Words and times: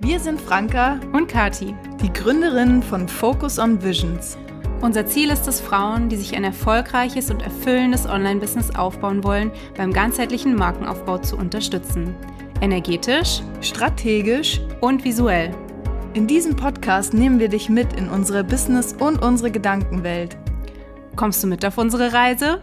Wir 0.00 0.20
sind 0.20 0.40
Franka 0.40 1.00
und 1.12 1.26
Kati, 1.26 1.74
die 2.00 2.12
Gründerinnen 2.12 2.84
von 2.84 3.08
Focus 3.08 3.58
on 3.58 3.82
Visions. 3.82 4.38
Unser 4.80 5.06
Ziel 5.06 5.28
ist 5.28 5.48
es, 5.48 5.60
Frauen, 5.60 6.08
die 6.08 6.14
sich 6.14 6.36
ein 6.36 6.44
erfolgreiches 6.44 7.32
und 7.32 7.42
erfüllendes 7.42 8.06
Online-Business 8.06 8.76
aufbauen 8.76 9.24
wollen, 9.24 9.50
beim 9.76 9.92
ganzheitlichen 9.92 10.54
Markenaufbau 10.54 11.18
zu 11.18 11.36
unterstützen. 11.36 12.14
Energetisch, 12.60 13.42
strategisch 13.60 14.60
und 14.80 15.04
visuell. 15.04 15.50
In 16.14 16.28
diesem 16.28 16.54
Podcast 16.54 17.12
nehmen 17.12 17.40
wir 17.40 17.48
dich 17.48 17.68
mit 17.68 17.92
in 17.94 18.08
unsere 18.08 18.44
Business- 18.44 18.94
und 19.00 19.20
unsere 19.20 19.50
Gedankenwelt. 19.50 20.36
Kommst 21.16 21.42
du 21.42 21.48
mit 21.48 21.64
auf 21.66 21.76
unsere 21.76 22.12
Reise? 22.12 22.62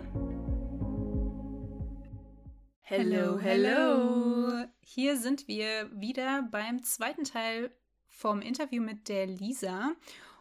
Hello, 2.81 3.37
hello. 3.41 4.65
Hier 4.87 5.17
sind 5.17 5.47
wir 5.47 5.89
wieder 5.99 6.43
beim 6.51 6.83
zweiten 6.83 7.23
Teil 7.23 7.71
vom 8.07 8.39
Interview 8.39 8.83
mit 8.83 9.09
der 9.09 9.25
Lisa. 9.25 9.93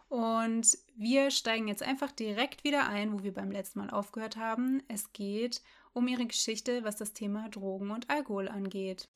Und 0.07 0.77
wir 0.95 1.31
steigen 1.31 1.67
jetzt 1.67 1.81
einfach 1.81 2.11
direkt 2.11 2.63
wieder 2.63 2.87
ein, 2.87 3.11
wo 3.11 3.23
wir 3.23 3.33
beim 3.33 3.49
letzten 3.49 3.79
Mal 3.79 3.89
aufgehört 3.89 4.37
haben. 4.37 4.83
Es 4.87 5.11
geht 5.13 5.63
um 5.93 6.07
ihre 6.07 6.27
Geschichte, 6.27 6.83
was 6.83 6.95
das 6.95 7.13
Thema 7.13 7.49
Drogen 7.49 7.89
und 7.89 8.11
Alkohol 8.11 8.47
angeht. 8.47 9.09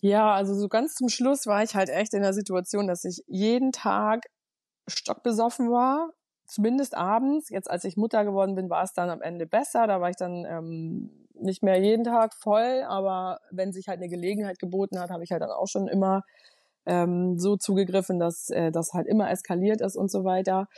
Ja, 0.00 0.34
also 0.34 0.54
so 0.54 0.68
ganz 0.68 0.94
zum 0.94 1.08
Schluss 1.08 1.46
war 1.46 1.62
ich 1.62 1.74
halt 1.74 1.88
echt 1.88 2.12
in 2.12 2.20
der 2.20 2.34
Situation, 2.34 2.86
dass 2.86 3.04
ich 3.06 3.24
jeden 3.26 3.72
Tag 3.72 4.26
stockbesoffen 4.86 5.70
war, 5.70 6.12
zumindest 6.44 6.94
abends. 6.94 7.48
Jetzt, 7.48 7.70
als 7.70 7.84
ich 7.84 7.96
Mutter 7.96 8.24
geworden 8.26 8.54
bin, 8.54 8.68
war 8.68 8.84
es 8.84 8.92
dann 8.92 9.08
am 9.08 9.22
Ende 9.22 9.46
besser. 9.46 9.86
Da 9.86 10.02
war 10.02 10.10
ich 10.10 10.16
dann 10.16 10.44
ähm, 10.44 11.25
nicht 11.40 11.62
mehr 11.62 11.78
jeden 11.78 12.04
Tag 12.04 12.34
voll, 12.34 12.82
aber 12.86 13.40
wenn 13.50 13.72
sich 13.72 13.88
halt 13.88 13.98
eine 13.98 14.08
Gelegenheit 14.08 14.58
geboten 14.58 14.98
hat, 14.98 15.10
habe 15.10 15.24
ich 15.24 15.30
halt 15.30 15.42
dann 15.42 15.50
auch 15.50 15.68
schon 15.68 15.88
immer 15.88 16.22
ähm, 16.86 17.38
so 17.38 17.56
zugegriffen, 17.56 18.18
dass 18.18 18.50
äh, 18.50 18.70
das 18.70 18.92
halt 18.92 19.06
immer 19.06 19.30
eskaliert 19.30 19.80
ist 19.80 19.96
und 19.96 20.10
so 20.10 20.24
weiter. 20.24 20.68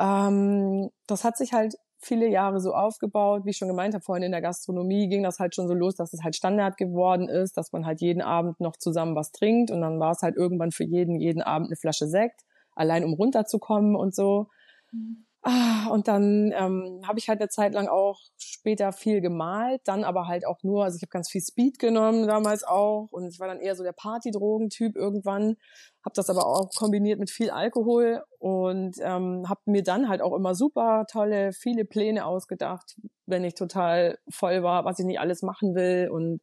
Ähm, 0.00 0.90
das 1.06 1.24
hat 1.24 1.36
sich 1.36 1.52
halt 1.52 1.76
viele 1.98 2.28
Jahre 2.28 2.60
so 2.60 2.74
aufgebaut, 2.74 3.44
wie 3.44 3.50
ich 3.50 3.56
schon 3.56 3.68
gemeint 3.68 3.94
habe, 3.94 4.04
vorhin 4.04 4.22
in 4.22 4.32
der 4.32 4.42
Gastronomie 4.42 5.08
ging 5.08 5.22
das 5.22 5.38
halt 5.38 5.54
schon 5.54 5.68
so 5.68 5.74
los, 5.74 5.94
dass 5.94 6.12
es 6.12 6.22
halt 6.22 6.36
Standard 6.36 6.76
geworden 6.76 7.28
ist, 7.28 7.56
dass 7.56 7.72
man 7.72 7.86
halt 7.86 8.00
jeden 8.00 8.22
Abend 8.22 8.60
noch 8.60 8.76
zusammen 8.76 9.16
was 9.16 9.32
trinkt 9.32 9.70
und 9.70 9.80
dann 9.80 9.98
war 9.98 10.12
es 10.12 10.22
halt 10.22 10.36
irgendwann 10.36 10.72
für 10.72 10.84
jeden 10.84 11.20
jeden 11.20 11.42
Abend 11.42 11.68
eine 11.68 11.76
Flasche 11.76 12.06
Sekt, 12.06 12.42
allein 12.74 13.04
um 13.04 13.14
runterzukommen 13.14 13.96
und 13.96 14.14
so. 14.14 14.48
Mhm. 14.92 15.25
Ah, 15.48 15.86
und 15.92 16.08
dann 16.08 16.50
ähm, 16.56 17.02
habe 17.06 17.20
ich 17.20 17.28
halt 17.28 17.40
eine 17.40 17.48
Zeit 17.48 17.72
lang 17.72 17.86
auch 17.86 18.18
später 18.36 18.90
viel 18.92 19.20
gemalt, 19.20 19.80
dann 19.84 20.02
aber 20.02 20.26
halt 20.26 20.44
auch 20.44 20.64
nur, 20.64 20.82
also 20.82 20.96
ich 20.96 21.02
habe 21.02 21.10
ganz 21.10 21.30
viel 21.30 21.40
Speed 21.40 21.78
genommen 21.78 22.26
damals 22.26 22.64
auch 22.64 23.12
und 23.12 23.28
ich 23.28 23.38
war 23.38 23.46
dann 23.46 23.60
eher 23.60 23.76
so 23.76 23.84
der 23.84 23.92
Partydrogentyp 23.92 24.96
irgendwann, 24.96 25.56
habe 26.04 26.14
das 26.16 26.30
aber 26.30 26.46
auch 26.46 26.70
kombiniert 26.74 27.20
mit 27.20 27.30
viel 27.30 27.50
Alkohol 27.50 28.24
und 28.40 28.96
ähm, 29.00 29.48
habe 29.48 29.60
mir 29.66 29.84
dann 29.84 30.08
halt 30.08 30.20
auch 30.20 30.34
immer 30.34 30.56
super 30.56 31.06
tolle, 31.08 31.52
viele 31.52 31.84
Pläne 31.84 32.26
ausgedacht, 32.26 32.96
wenn 33.26 33.44
ich 33.44 33.54
total 33.54 34.18
voll 34.28 34.64
war, 34.64 34.84
was 34.84 34.98
ich 34.98 35.06
nicht 35.06 35.20
alles 35.20 35.42
machen 35.42 35.76
will 35.76 36.08
und 36.10 36.40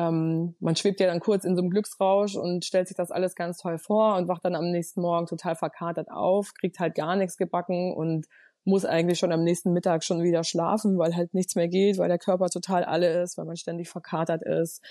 ähm, 0.00 0.54
man 0.60 0.76
schwebt 0.76 1.00
ja 1.00 1.06
dann 1.06 1.20
kurz 1.20 1.44
in 1.44 1.56
so 1.56 1.62
einem 1.62 1.70
Glücksrausch 1.70 2.34
und 2.36 2.64
stellt 2.64 2.88
sich 2.88 2.96
das 2.96 3.10
alles 3.10 3.34
ganz 3.34 3.58
toll 3.58 3.78
vor 3.78 4.16
und 4.16 4.28
wacht 4.28 4.44
dann 4.44 4.54
am 4.54 4.70
nächsten 4.70 5.02
Morgen 5.02 5.26
total 5.26 5.56
verkatert 5.56 6.10
auf, 6.10 6.54
kriegt 6.54 6.78
halt 6.78 6.94
gar 6.94 7.16
nichts 7.16 7.36
gebacken 7.36 7.92
und 7.92 8.26
muss 8.64 8.84
eigentlich 8.84 9.18
schon 9.18 9.32
am 9.32 9.42
nächsten 9.44 9.72
Mittag 9.72 10.04
schon 10.04 10.22
wieder 10.22 10.44
schlafen, 10.44 10.98
weil 10.98 11.16
halt 11.16 11.34
nichts 11.34 11.54
mehr 11.54 11.68
geht, 11.68 11.98
weil 11.98 12.08
der 12.08 12.18
Körper 12.18 12.48
total 12.48 12.84
alle 12.84 13.22
ist, 13.22 13.36
weil 13.36 13.44
man 13.44 13.56
ständig 13.56 13.90
verkatert 13.90 14.42
ist 14.42 14.82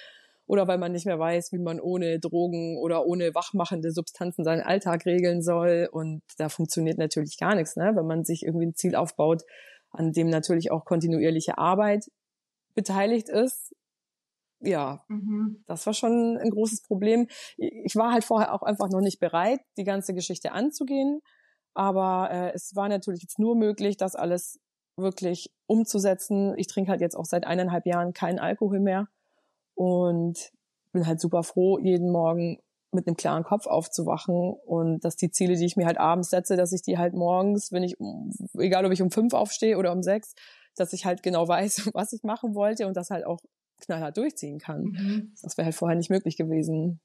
oder 0.46 0.68
weil 0.68 0.78
man 0.78 0.92
nicht 0.92 1.06
mehr 1.06 1.20
weiß, 1.20 1.52
wie 1.54 1.60
man 1.60 1.80
ohne 1.80 2.20
Drogen 2.20 2.78
oder 2.78 3.06
ohne 3.06 3.34
wachmachende 3.34 3.92
Substanzen 3.92 4.44
seinen 4.44 4.62
Alltag 4.62 5.06
regeln 5.06 5.42
soll. 5.42 5.90
Und 5.92 6.22
da 6.38 6.50
funktioniert 6.50 6.98
natürlich 6.98 7.38
gar 7.38 7.56
nichts, 7.56 7.76
ne? 7.76 7.94
wenn 7.96 8.08
man 8.08 8.26
sich 8.26 8.44
irgendwie 8.44 8.68
ein 8.68 8.76
Ziel 8.76 8.96
aufbaut, 8.96 9.44
an 9.92 10.12
dem 10.12 10.30
natürlich 10.30 10.72
auch 10.72 10.86
kontinuierliche 10.86 11.58
Arbeit 11.58 12.06
beteiligt 12.76 13.30
ist, 13.30 13.74
ja, 14.62 15.04
mhm. 15.08 15.64
das 15.68 15.86
war 15.86 15.94
schon 15.94 16.38
ein 16.38 16.50
großes 16.50 16.84
Problem. 16.84 17.28
Ich 17.58 17.96
war 17.96 18.12
halt 18.12 18.24
vorher 18.24 18.54
auch 18.54 18.62
einfach 18.62 18.90
noch 18.90 19.02
nicht 19.02 19.20
bereit, 19.20 19.62
die 19.78 19.84
ganze 19.84 20.14
Geschichte 20.14 20.52
anzugehen. 20.52 21.22
Aber 21.74 22.30
äh, 22.32 22.52
es 22.54 22.76
war 22.76 22.90
natürlich 22.90 23.22
jetzt 23.22 23.40
nur 23.40 23.56
möglich, 23.56 23.98
das 23.98 24.16
alles 24.16 24.60
wirklich 24.98 25.52
umzusetzen. 25.66 26.54
Ich 26.58 26.68
trinke 26.68 26.92
halt 26.92 27.02
jetzt 27.02 27.16
auch 27.16 27.26
seit 27.26 27.46
eineinhalb 27.46 27.86
Jahren 27.86 28.14
keinen 28.14 28.40
Alkohol 28.40 28.80
mehr 28.80 29.08
und 29.76 30.52
bin 30.92 31.08
halt 31.08 31.22
super 31.22 31.44
froh, 31.44 31.80
jeden 31.80 32.12
Morgen 32.12 32.58
mit 32.92 33.08
einem 33.08 33.16
klaren 33.16 33.44
Kopf 33.44 33.68
aufzuwachen 33.68 34.54
und 34.66 35.06
dass 35.06 35.16
die 35.16 35.30
Ziele, 35.30 35.56
die 35.56 35.66
ich 35.66 35.78
mir 35.78 35.86
halt 35.86 36.00
abends 36.00 36.32
setze, 36.32 36.58
dass 36.58 36.74
ich 36.74 36.82
die 36.82 36.98
halt 36.98 37.14
morgens, 37.14 37.72
wenn 37.72 37.84
ich, 37.84 37.96
egal 38.58 38.86
ob 38.86 38.92
ich 38.92 39.02
um 39.02 39.12
fünf 39.12 39.34
aufstehe 39.34 39.78
oder 39.78 39.92
um 39.92 40.02
sechs, 40.02 40.34
dass 40.76 40.92
ich 40.94 41.06
halt 41.06 41.22
genau 41.22 41.48
weiß, 41.48 41.92
was 41.94 42.14
ich 42.14 42.24
machen 42.24 42.56
wollte 42.56 42.88
und 42.88 42.98
das 42.98 43.10
halt 43.10 43.26
auch 43.26 43.40
knallhart 43.80 44.18
durchziehen 44.18 44.60
kann. 44.60 44.84
Mhm. 44.84 45.34
Das 45.42 45.58
wäre 45.58 45.66
halt 45.66 45.76
vorher 45.76 45.98
nicht 45.98 46.10
möglich 46.10 46.38
gewesen. 46.38 47.00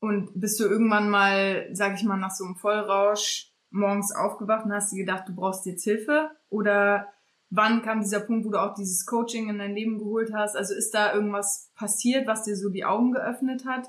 Und 0.00 0.30
bist 0.34 0.58
du 0.60 0.64
irgendwann 0.64 1.10
mal, 1.10 1.68
sag 1.72 1.94
ich 1.94 2.04
mal, 2.04 2.16
nach 2.16 2.30
so 2.30 2.44
einem 2.44 2.56
Vollrausch 2.56 3.52
morgens 3.70 4.14
aufgewacht 4.14 4.64
und 4.64 4.72
hast 4.72 4.92
dir 4.92 4.98
gedacht, 4.98 5.28
du 5.28 5.34
brauchst 5.34 5.66
jetzt 5.66 5.84
Hilfe? 5.84 6.30
Oder 6.48 7.06
wann 7.50 7.82
kam 7.82 8.00
dieser 8.00 8.20
Punkt, 8.20 8.46
wo 8.46 8.50
du 8.50 8.58
auch 8.58 8.74
dieses 8.74 9.04
Coaching 9.06 9.48
in 9.48 9.58
dein 9.58 9.74
Leben 9.74 9.98
geholt 9.98 10.32
hast? 10.32 10.56
Also 10.56 10.74
ist 10.74 10.92
da 10.92 11.12
irgendwas 11.12 11.70
passiert, 11.74 12.26
was 12.26 12.44
dir 12.44 12.56
so 12.56 12.70
die 12.70 12.84
Augen 12.84 13.12
geöffnet 13.12 13.66
hat? 13.66 13.88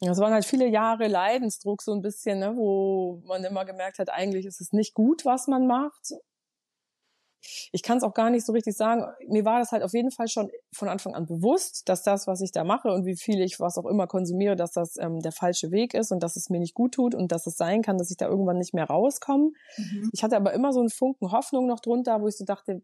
Es 0.00 0.18
waren 0.18 0.34
halt 0.34 0.44
viele 0.44 0.66
Jahre 0.66 1.08
Leidensdruck 1.08 1.80
so 1.80 1.94
ein 1.94 2.02
bisschen, 2.02 2.38
ne, 2.38 2.54
wo 2.56 3.22
man 3.26 3.42
immer 3.44 3.64
gemerkt 3.64 3.98
hat, 3.98 4.10
eigentlich 4.10 4.44
ist 4.44 4.60
es 4.60 4.72
nicht 4.72 4.92
gut, 4.92 5.24
was 5.24 5.46
man 5.46 5.66
macht 5.66 6.12
ich 7.72 7.82
kann 7.82 7.98
es 7.98 8.02
auch 8.02 8.14
gar 8.14 8.30
nicht 8.30 8.46
so 8.46 8.52
richtig 8.52 8.76
sagen. 8.76 9.04
Mir 9.28 9.44
war 9.44 9.58
das 9.58 9.72
halt 9.72 9.82
auf 9.82 9.92
jeden 9.92 10.10
Fall 10.10 10.28
schon 10.28 10.50
von 10.72 10.88
Anfang 10.88 11.14
an 11.14 11.26
bewusst, 11.26 11.88
dass 11.88 12.02
das, 12.02 12.26
was 12.26 12.40
ich 12.40 12.52
da 12.52 12.64
mache 12.64 12.88
und 12.88 13.06
wie 13.06 13.16
viel 13.16 13.40
ich 13.40 13.60
was 13.60 13.78
auch 13.78 13.86
immer 13.86 14.06
konsumiere, 14.06 14.56
dass 14.56 14.72
das 14.72 14.96
ähm, 14.98 15.20
der 15.20 15.32
falsche 15.32 15.70
Weg 15.70 15.94
ist 15.94 16.12
und 16.12 16.22
dass 16.22 16.36
es 16.36 16.50
mir 16.50 16.60
nicht 16.60 16.74
gut 16.74 16.94
tut 16.94 17.14
und 17.14 17.32
dass 17.32 17.46
es 17.46 17.56
sein 17.56 17.82
kann, 17.82 17.98
dass 17.98 18.10
ich 18.10 18.16
da 18.16 18.28
irgendwann 18.28 18.58
nicht 18.58 18.74
mehr 18.74 18.86
rauskomme. 18.86 19.50
Mhm. 19.76 20.10
Ich 20.12 20.22
hatte 20.22 20.36
aber 20.36 20.52
immer 20.52 20.72
so 20.72 20.80
einen 20.80 20.90
Funken 20.90 21.32
Hoffnung 21.32 21.66
noch 21.66 21.80
drunter, 21.80 22.20
wo 22.20 22.28
ich 22.28 22.36
so 22.36 22.44
dachte, 22.44 22.82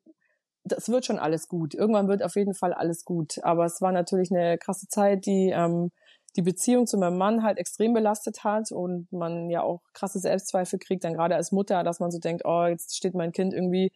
das 0.65 0.91
wird 0.91 1.07
schon 1.07 1.19
alles 1.19 1.49
gut. 1.49 1.75
Irgendwann 1.75 2.09
wird 2.09 2.23
auf 2.23 2.37
jeden 2.37 2.55
Fall 2.55 2.75
alles 2.75 3.05
gut. 3.05 3.43
Aber 3.43 3.65
es 3.65 3.81
war 3.81 3.93
natürlich 3.93 4.31
eine 4.31 4.59
krasse 4.59 4.89
Zeit, 4.89 5.25
die 5.25 5.51
ähm, 5.55 5.91
die 6.37 6.43
Beziehung 6.43 6.87
zu 6.87 6.97
meinem 6.97 7.19
Mann 7.19 7.43
halt 7.43 7.59
extrem 7.59 7.93
belastet 7.93 8.45
hat 8.45 8.71
und 8.71 9.11
man 9.13 9.51
ja 9.51 9.63
auch 9.63 9.83
krasse 9.93 10.21
Selbstzweifel 10.21 10.79
kriegt, 10.79 11.05
dann 11.05 11.15
gerade 11.15 11.35
als 11.35 11.51
Mutter, 11.51 11.83
dass 11.83 12.01
man 12.01 12.11
so 12.11 12.19
denkt, 12.19 12.43
oh, 12.45 12.67
jetzt 12.67 12.97
steht 12.97 13.15
mein 13.15 13.33
Kind 13.33 13.53
irgendwie 13.53 13.91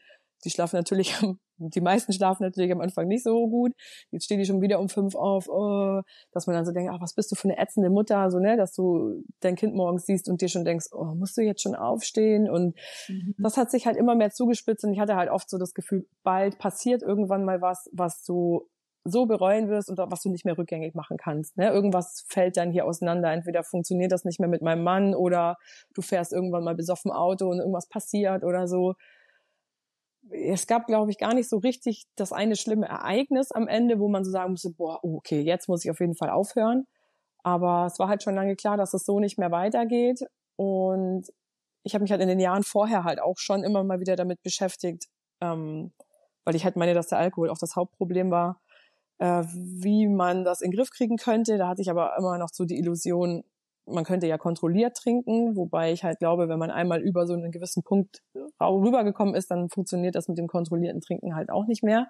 die 0.45 0.51
schlafen 0.51 0.77
natürlich, 0.77 1.15
die 1.59 1.81
meisten 1.81 2.13
schlafen 2.13 2.43
natürlich 2.43 2.73
am 2.73 2.81
Anfang 2.81 3.09
nicht 3.09 3.25
so 3.25 3.49
gut. 3.49 3.73
Jetzt 4.11 4.25
stehen 4.25 4.39
die 4.39 4.45
schon 4.45 4.61
wieder 4.61 4.81
um 4.81 4.89
fünf 4.89 5.15
auf, 5.15 5.49
oh, 5.49 6.01
dass 6.33 6.47
man 6.47 6.55
dann 6.55 6.65
so 6.65 6.73
denkt, 6.73 6.93
ach, 6.93 7.01
was 7.01 7.15
bist 7.15 7.31
du 7.33 7.37
für 7.37 7.49
eine 7.49 7.59
ätzende 7.59 7.91
Mutter, 7.91 8.31
so, 8.31 8.39
ne, 8.39 8.57
dass 8.57 8.73
du 8.73 9.23
dein 9.41 9.57
Kind 9.57 9.75
morgens 9.75 10.07
siehst 10.07 10.29
und 10.29 10.41
dir 10.41 10.49
schon 10.49 10.65
denkst, 10.65 10.87
oh, 10.93 11.15
musst 11.15 11.37
du 11.37 11.43
jetzt 11.43 11.63
schon 11.63 11.75
aufstehen? 11.75 12.49
Und 12.51 12.77
mhm. 13.09 13.35
das 13.39 13.57
hat 13.57 13.71
sich 13.71 13.87
halt 13.87 13.97
immer 13.97 14.15
mehr 14.15 14.31
zugespitzt 14.31 14.85
und 14.85 14.93
ich 14.93 15.01
hatte 15.01 15.17
halt 15.17 15.31
oft 15.31 15.49
so 15.49 15.59
das 15.59 15.75
Gefühl, 15.75 16.07
bald 16.23 16.59
passiert 16.59 17.03
irgendwann 17.03 17.45
mal 17.45 17.61
was, 17.61 17.89
was 17.93 18.23
du 18.25 18.69
so 19.05 19.27
bereuen 19.27 19.69
wirst 19.69 19.91
und 19.91 19.99
was 19.99 20.23
du 20.23 20.31
nicht 20.31 20.47
mehr 20.47 20.57
rückgängig 20.57 20.95
machen 20.95 21.19
kannst. 21.19 21.57
Ne? 21.59 21.69
Irgendwas 21.69 22.25
fällt 22.29 22.57
dann 22.57 22.73
hier 22.73 22.87
auseinander. 22.87 23.31
Entweder 23.31 23.63
funktioniert 23.63 24.11
das 24.11 24.25
nicht 24.25 24.41
mehr 24.41 24.49
mit 24.49 24.63
meinem 24.63 24.83
Mann 24.83 25.15
oder 25.15 25.57
du 25.95 26.01
fährst 26.01 26.33
irgendwann 26.33 26.65
mal 26.65 26.75
besoffen 26.75 27.13
Auto 27.13 27.49
und 27.51 27.59
irgendwas 27.59 27.87
passiert 27.87 28.45
oder 28.45 28.67
so 28.67 28.95
es 30.31 30.67
gab, 30.67 30.87
glaube 30.87 31.11
ich, 31.11 31.19
gar 31.19 31.35
nicht 31.35 31.49
so 31.49 31.59
richtig 31.59 32.07
das 32.17 32.33
eine 32.33 32.57
schlimme 32.57 32.87
Ereignis 32.87 33.53
am 33.53 33.69
Ende, 33.69 33.99
wo 33.99 34.09
man 34.09 34.25
so 34.25 34.31
sagen 34.31 34.53
musste, 34.53 34.71
boah, 34.71 35.01
oh, 35.03 35.17
okay, 35.17 35.41
jetzt 35.41 35.69
muss 35.69 35.85
ich 35.85 35.91
auf 35.91 36.01
jeden 36.01 36.17
Fall 36.17 36.31
aufhören. 36.31 36.87
Aber 37.43 37.87
es 37.87 37.99
war 37.99 38.09
halt 38.09 38.23
schon 38.23 38.35
lange 38.35 38.57
klar, 38.57 38.77
dass 38.77 38.95
es 38.95 39.05
so 39.05 39.21
nicht 39.21 39.39
mehr 39.39 39.51
weitergeht. 39.51 40.21
Und 40.57 41.27
ich 41.83 41.95
habe 41.95 42.03
mich 42.03 42.11
halt 42.11 42.23
in 42.23 42.29
den 42.29 42.41
Jahren 42.41 42.63
vorher 42.63 43.05
halt 43.05 43.21
auch 43.21 43.39
schon 43.39 43.63
immer 43.63 43.85
mal 43.85 44.01
wieder 44.01 44.17
damit 44.17 44.43
beschäftigt, 44.43 45.07
ähm, 45.41 45.93
weil 46.45 46.55
ich 46.57 46.65
halt 46.65 46.77
meine, 46.77 46.95
dass 46.95 47.09
der 47.09 47.19
Alkohol 47.19 47.51
auch 47.51 47.59
das 47.59 47.77
Hauptproblem 47.77 48.31
war, 48.31 48.61
äh, 49.19 49.45
wie 49.53 50.09
man 50.09 50.45
das 50.45 50.63
in 50.63 50.71
den 50.71 50.77
Griff 50.77 50.91
kriegen 50.91 51.17
könnte. 51.17 51.59
Da 51.59 51.69
hatte 51.69 51.83
ich 51.83 51.91
aber 51.91 52.17
immer 52.19 52.39
noch 52.39 52.49
so 52.53 52.65
die 52.65 52.79
Illusion, 52.79 53.45
man 53.87 54.05
könnte 54.05 54.27
ja 54.27 54.39
kontrolliert 54.39 54.97
trinken, 54.97 55.57
wobei 55.57 55.93
ich 55.93 56.05
halt 56.05 56.19
glaube, 56.19 56.49
wenn 56.49 56.59
man 56.59 56.71
einmal 56.71 57.01
über 57.01 57.27
so 57.27 57.35
einen 57.35 57.53
gewissen 57.53 57.83
Punkt 57.83 58.23
rübergekommen 58.61 59.35
ist, 59.35 59.51
dann 59.51 59.69
funktioniert 59.69 60.15
das 60.15 60.29
mit 60.29 60.39
dem 60.39 60.47
kontrollierten 60.47 61.01
Trinken 61.01 61.35
halt 61.35 61.51
auch 61.51 61.67
nicht 61.67 61.83
mehr. 61.83 62.09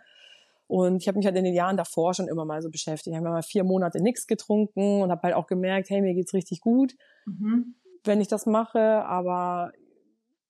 Und 0.66 1.02
ich 1.02 1.08
habe 1.08 1.18
mich 1.18 1.26
halt 1.26 1.36
in 1.36 1.44
den 1.44 1.54
Jahren 1.54 1.76
davor 1.76 2.14
schon 2.14 2.28
immer 2.28 2.44
mal 2.44 2.62
so 2.62 2.70
beschäftigt. 2.70 3.08
Ich 3.08 3.16
habe 3.16 3.28
mal 3.28 3.42
vier 3.42 3.64
Monate 3.64 4.00
nichts 4.00 4.26
getrunken 4.26 5.02
und 5.02 5.10
habe 5.10 5.22
halt 5.22 5.34
auch 5.34 5.46
gemerkt, 5.46 5.90
hey, 5.90 6.00
mir 6.00 6.14
geht's 6.14 6.32
richtig 6.32 6.60
gut, 6.60 6.94
mhm. 7.26 7.74
wenn 8.04 8.20
ich 8.20 8.28
das 8.28 8.46
mache. 8.46 9.04
Aber 9.04 9.72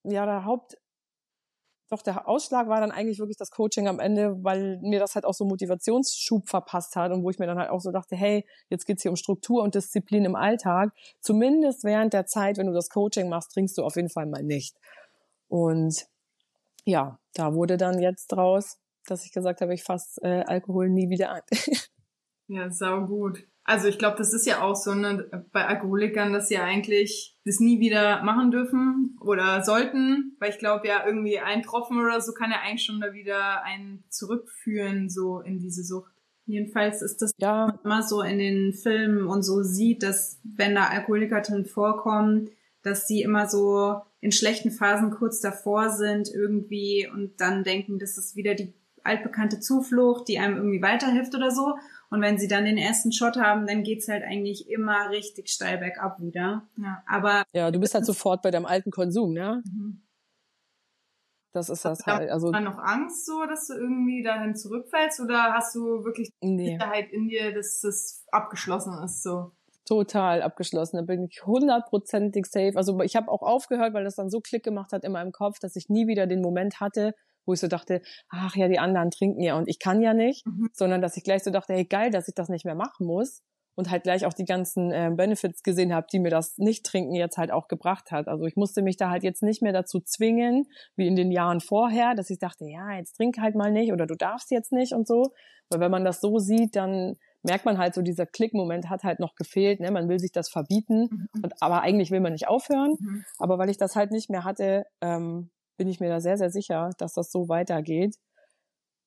ja, 0.04 0.24
der 0.26 0.44
Haupt, 0.44 0.76
doch 1.90 2.02
der 2.02 2.26
Ausschlag 2.28 2.68
war 2.68 2.80
dann 2.80 2.90
eigentlich 2.90 3.18
wirklich 3.18 3.36
das 3.36 3.50
Coaching 3.50 3.88
am 3.88 4.00
Ende, 4.00 4.42
weil 4.42 4.78
mir 4.82 4.98
das 4.98 5.14
halt 5.14 5.24
auch 5.24 5.34
so 5.34 5.44
Motivationsschub 5.44 6.48
verpasst 6.48 6.96
hat 6.96 7.12
und 7.12 7.22
wo 7.22 7.30
ich 7.30 7.38
mir 7.38 7.46
dann 7.46 7.58
halt 7.58 7.70
auch 7.70 7.80
so 7.80 7.90
dachte, 7.90 8.16
hey, 8.16 8.46
jetzt 8.70 8.86
geht's 8.86 9.02
hier 9.02 9.10
um 9.10 9.16
Struktur 9.16 9.62
und 9.62 9.74
Disziplin 9.74 10.24
im 10.24 10.34
Alltag. 10.34 10.92
Zumindest 11.20 11.84
während 11.84 12.12
der 12.12 12.26
Zeit, 12.26 12.56
wenn 12.58 12.66
du 12.66 12.72
das 12.72 12.88
Coaching 12.88 13.28
machst, 13.28 13.52
trinkst 13.52 13.76
du 13.76 13.82
auf 13.82 13.96
jeden 13.96 14.08
Fall 14.08 14.26
mal 14.26 14.42
nicht. 14.42 14.76
Und 15.48 16.06
ja, 16.84 17.18
da 17.34 17.54
wurde 17.54 17.76
dann 17.76 18.00
jetzt 18.00 18.28
draus, 18.28 18.78
dass 19.06 19.24
ich 19.24 19.32
gesagt 19.32 19.60
habe, 19.60 19.74
ich 19.74 19.82
fasse 19.82 20.20
äh, 20.22 20.44
Alkohol 20.44 20.88
nie 20.88 21.10
wieder 21.10 21.30
an. 21.30 21.42
ja, 22.48 22.70
sau 22.70 23.06
gut. 23.06 23.46
Also 23.64 23.88
ich 23.88 23.98
glaube, 23.98 24.18
das 24.18 24.34
ist 24.34 24.46
ja 24.46 24.60
auch 24.60 24.76
so 24.76 24.94
ne, 24.94 25.46
bei 25.52 25.66
Alkoholikern, 25.66 26.34
dass 26.34 26.48
sie 26.48 26.58
eigentlich 26.58 27.38
das 27.46 27.60
nie 27.60 27.80
wieder 27.80 28.22
machen 28.22 28.50
dürfen 28.50 29.16
oder 29.22 29.64
sollten, 29.64 30.36
weil 30.38 30.50
ich 30.50 30.58
glaube 30.58 30.86
ja 30.86 31.06
irgendwie 31.06 31.38
ein 31.38 31.62
Tropfen 31.62 31.98
oder 31.98 32.20
so 32.20 32.32
kann 32.32 32.50
ja 32.50 32.58
eigentlich 32.62 32.84
schon 32.84 33.00
da 33.00 33.14
wieder 33.14 33.62
einen 33.64 34.04
zurückführen 34.10 35.08
so 35.08 35.40
in 35.40 35.58
diese 35.58 35.82
Sucht. 35.82 36.12
Jedenfalls 36.46 37.00
ist 37.00 37.22
das 37.22 37.32
ja 37.38 37.78
immer 37.84 38.02
so 38.02 38.20
in 38.20 38.38
den 38.38 38.74
Filmen 38.74 39.26
und 39.26 39.42
so 39.42 39.62
sieht, 39.62 40.02
dass 40.02 40.40
wenn 40.44 40.74
da 40.74 40.88
Alkoholiker 40.88 41.40
drin 41.40 41.64
vorkommen, 41.64 42.50
dass 42.82 43.06
sie 43.06 43.22
immer 43.22 43.48
so 43.48 44.02
in 44.20 44.30
schlechten 44.30 44.70
Phasen 44.70 45.10
kurz 45.10 45.40
davor 45.40 45.88
sind 45.88 46.28
irgendwie 46.28 47.08
und 47.10 47.40
dann 47.40 47.64
denken, 47.64 47.98
das 47.98 48.18
ist 48.18 48.36
wieder 48.36 48.54
die 48.54 48.74
altbekannte 49.04 49.60
Zuflucht, 49.60 50.28
die 50.28 50.38
einem 50.38 50.56
irgendwie 50.56 50.82
weiterhilft 50.82 51.34
oder 51.34 51.50
so. 51.50 51.74
Und 52.10 52.20
wenn 52.20 52.38
sie 52.38 52.48
dann 52.48 52.64
den 52.64 52.78
ersten 52.78 53.12
Shot 53.12 53.36
haben, 53.36 53.66
dann 53.66 53.82
geht's 53.82 54.08
halt 54.08 54.22
eigentlich 54.22 54.68
immer 54.68 55.10
richtig 55.10 55.48
steil 55.48 55.78
bergab 55.78 56.20
wieder. 56.20 56.68
Ja. 56.76 57.02
Aber 57.06 57.44
ja, 57.52 57.70
du 57.70 57.80
bist 57.80 57.94
halt 57.94 58.06
sofort 58.06 58.42
bei 58.42 58.50
deinem 58.50 58.66
alten 58.66 58.90
Konsum, 58.90 59.32
ne? 59.32 59.62
Mhm. 59.66 60.02
Das 61.52 61.68
ist 61.68 61.84
das 61.84 62.04
halt. 62.04 62.30
Also 62.30 62.52
hast 62.52 62.60
du 62.60 62.64
noch 62.64 62.78
Angst, 62.78 63.26
so, 63.26 63.46
dass 63.46 63.68
du 63.68 63.74
irgendwie 63.74 64.24
dahin 64.24 64.56
zurückfällst, 64.56 65.20
oder 65.20 65.52
hast 65.52 65.74
du 65.76 66.04
wirklich 66.04 66.30
nee. 66.40 66.72
Sicherheit 66.72 67.12
in 67.12 67.28
dir, 67.28 67.54
dass 67.54 67.80
das 67.80 68.24
abgeschlossen 68.32 68.92
ist, 69.04 69.22
so? 69.22 69.52
Total 69.84 70.42
abgeschlossen. 70.42 70.96
Da 70.96 71.02
bin 71.02 71.24
ich 71.24 71.46
hundertprozentig 71.46 72.46
safe. 72.46 72.72
Also 72.74 73.00
ich 73.02 73.16
habe 73.16 73.30
auch 73.30 73.42
aufgehört, 73.42 73.94
weil 73.94 74.02
das 74.02 74.16
dann 74.16 74.30
so 74.30 74.40
Klick 74.40 74.64
gemacht 74.64 74.92
hat 74.92 75.04
in 75.04 75.12
meinem 75.12 75.30
Kopf, 75.30 75.58
dass 75.60 75.76
ich 75.76 75.88
nie 75.88 76.08
wieder 76.08 76.26
den 76.26 76.40
Moment 76.40 76.80
hatte, 76.80 77.14
wo 77.46 77.52
ich 77.52 77.60
so 77.60 77.68
dachte, 77.68 78.02
ach 78.28 78.56
ja, 78.56 78.68
die 78.68 78.78
anderen 78.78 79.10
trinken 79.10 79.42
ja 79.42 79.56
und 79.56 79.68
ich 79.68 79.78
kann 79.78 80.00
ja 80.00 80.14
nicht, 80.14 80.46
mhm. 80.46 80.70
sondern 80.72 81.02
dass 81.02 81.16
ich 81.16 81.24
gleich 81.24 81.42
so 81.42 81.50
dachte, 81.50 81.74
hey 81.74 81.84
geil, 81.84 82.10
dass 82.10 82.28
ich 82.28 82.34
das 82.34 82.48
nicht 82.48 82.64
mehr 82.64 82.74
machen 82.74 83.06
muss 83.06 83.42
und 83.74 83.90
halt 83.90 84.04
gleich 84.04 84.24
auch 84.24 84.32
die 84.32 84.44
ganzen 84.44 84.92
äh, 84.92 85.10
Benefits 85.14 85.62
gesehen 85.62 85.94
habe, 85.94 86.06
die 86.12 86.20
mir 86.20 86.30
das 86.30 86.58
Nicht-Trinken 86.58 87.14
jetzt 87.14 87.38
halt 87.38 87.50
auch 87.50 87.68
gebracht 87.68 88.10
hat. 88.12 88.28
Also 88.28 88.44
ich 88.44 88.56
musste 88.56 88.82
mich 88.82 88.96
da 88.96 89.10
halt 89.10 89.24
jetzt 89.24 89.42
nicht 89.42 89.62
mehr 89.62 89.72
dazu 89.72 90.00
zwingen, 90.00 90.66
wie 90.96 91.06
in 91.06 91.16
den 91.16 91.32
Jahren 91.32 91.60
vorher, 91.60 92.14
dass 92.14 92.30
ich 92.30 92.38
dachte, 92.38 92.64
ja, 92.66 92.92
jetzt 92.96 93.16
trink 93.16 93.38
halt 93.38 93.54
mal 93.54 93.72
nicht 93.72 93.92
oder 93.92 94.06
du 94.06 94.14
darfst 94.14 94.50
jetzt 94.50 94.72
nicht 94.72 94.92
und 94.92 95.06
so. 95.06 95.32
Weil 95.70 95.80
wenn 95.80 95.90
man 95.90 96.04
das 96.04 96.20
so 96.20 96.38
sieht, 96.38 96.76
dann 96.76 97.16
merkt 97.42 97.64
man 97.64 97.78
halt 97.78 97.94
so, 97.94 98.02
dieser 98.02 98.26
Klickmoment 98.26 98.88
hat 98.90 99.02
halt 99.02 99.18
noch 99.18 99.34
gefehlt. 99.34 99.80
Ne? 99.80 99.90
Man 99.90 100.08
will 100.08 100.18
sich 100.18 100.32
das 100.32 100.48
verbieten, 100.48 101.08
mhm. 101.10 101.42
und, 101.42 101.62
aber 101.62 101.82
eigentlich 101.82 102.10
will 102.10 102.20
man 102.20 102.32
nicht 102.32 102.48
aufhören. 102.48 102.96
Mhm. 102.98 103.24
Aber 103.38 103.58
weil 103.58 103.70
ich 103.70 103.76
das 103.76 103.96
halt 103.96 104.10
nicht 104.10 104.30
mehr 104.30 104.44
hatte, 104.44 104.86
ähm, 105.00 105.50
bin 105.76 105.88
ich 105.88 106.00
mir 106.00 106.08
da 106.08 106.20
sehr, 106.20 106.36
sehr 106.36 106.50
sicher, 106.50 106.90
dass 106.98 107.12
das 107.12 107.30
so 107.30 107.48
weitergeht. 107.48 108.16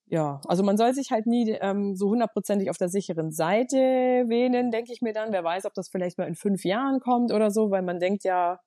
Ja, 0.10 0.40
also 0.48 0.64
man 0.64 0.78
soll 0.78 0.94
sich 0.94 1.12
halt 1.12 1.28
nie 1.28 1.52
ähm, 1.60 1.96
so 1.96 2.10
hundertprozentig 2.10 2.70
auf 2.70 2.78
der 2.78 2.88
sicheren 2.88 3.32
Seite 3.32 3.76
wählen, 3.76 4.72
denke 4.72 4.94
ich 4.94 5.02
mir 5.02 5.12
dann. 5.12 5.34
Wer 5.34 5.44
weiß, 5.44 5.66
ob 5.66 5.74
das 5.74 5.90
vielleicht 5.90 6.18
mal 6.18 6.28
in 6.28 6.36
fünf 6.36 6.64
Jahren 6.64 7.02
kommt 7.02 7.34
oder 7.34 7.52
so, 7.52 7.72
weil 7.72 7.82
man 7.82 8.00
denkt 8.00 8.24
ja 8.24 8.60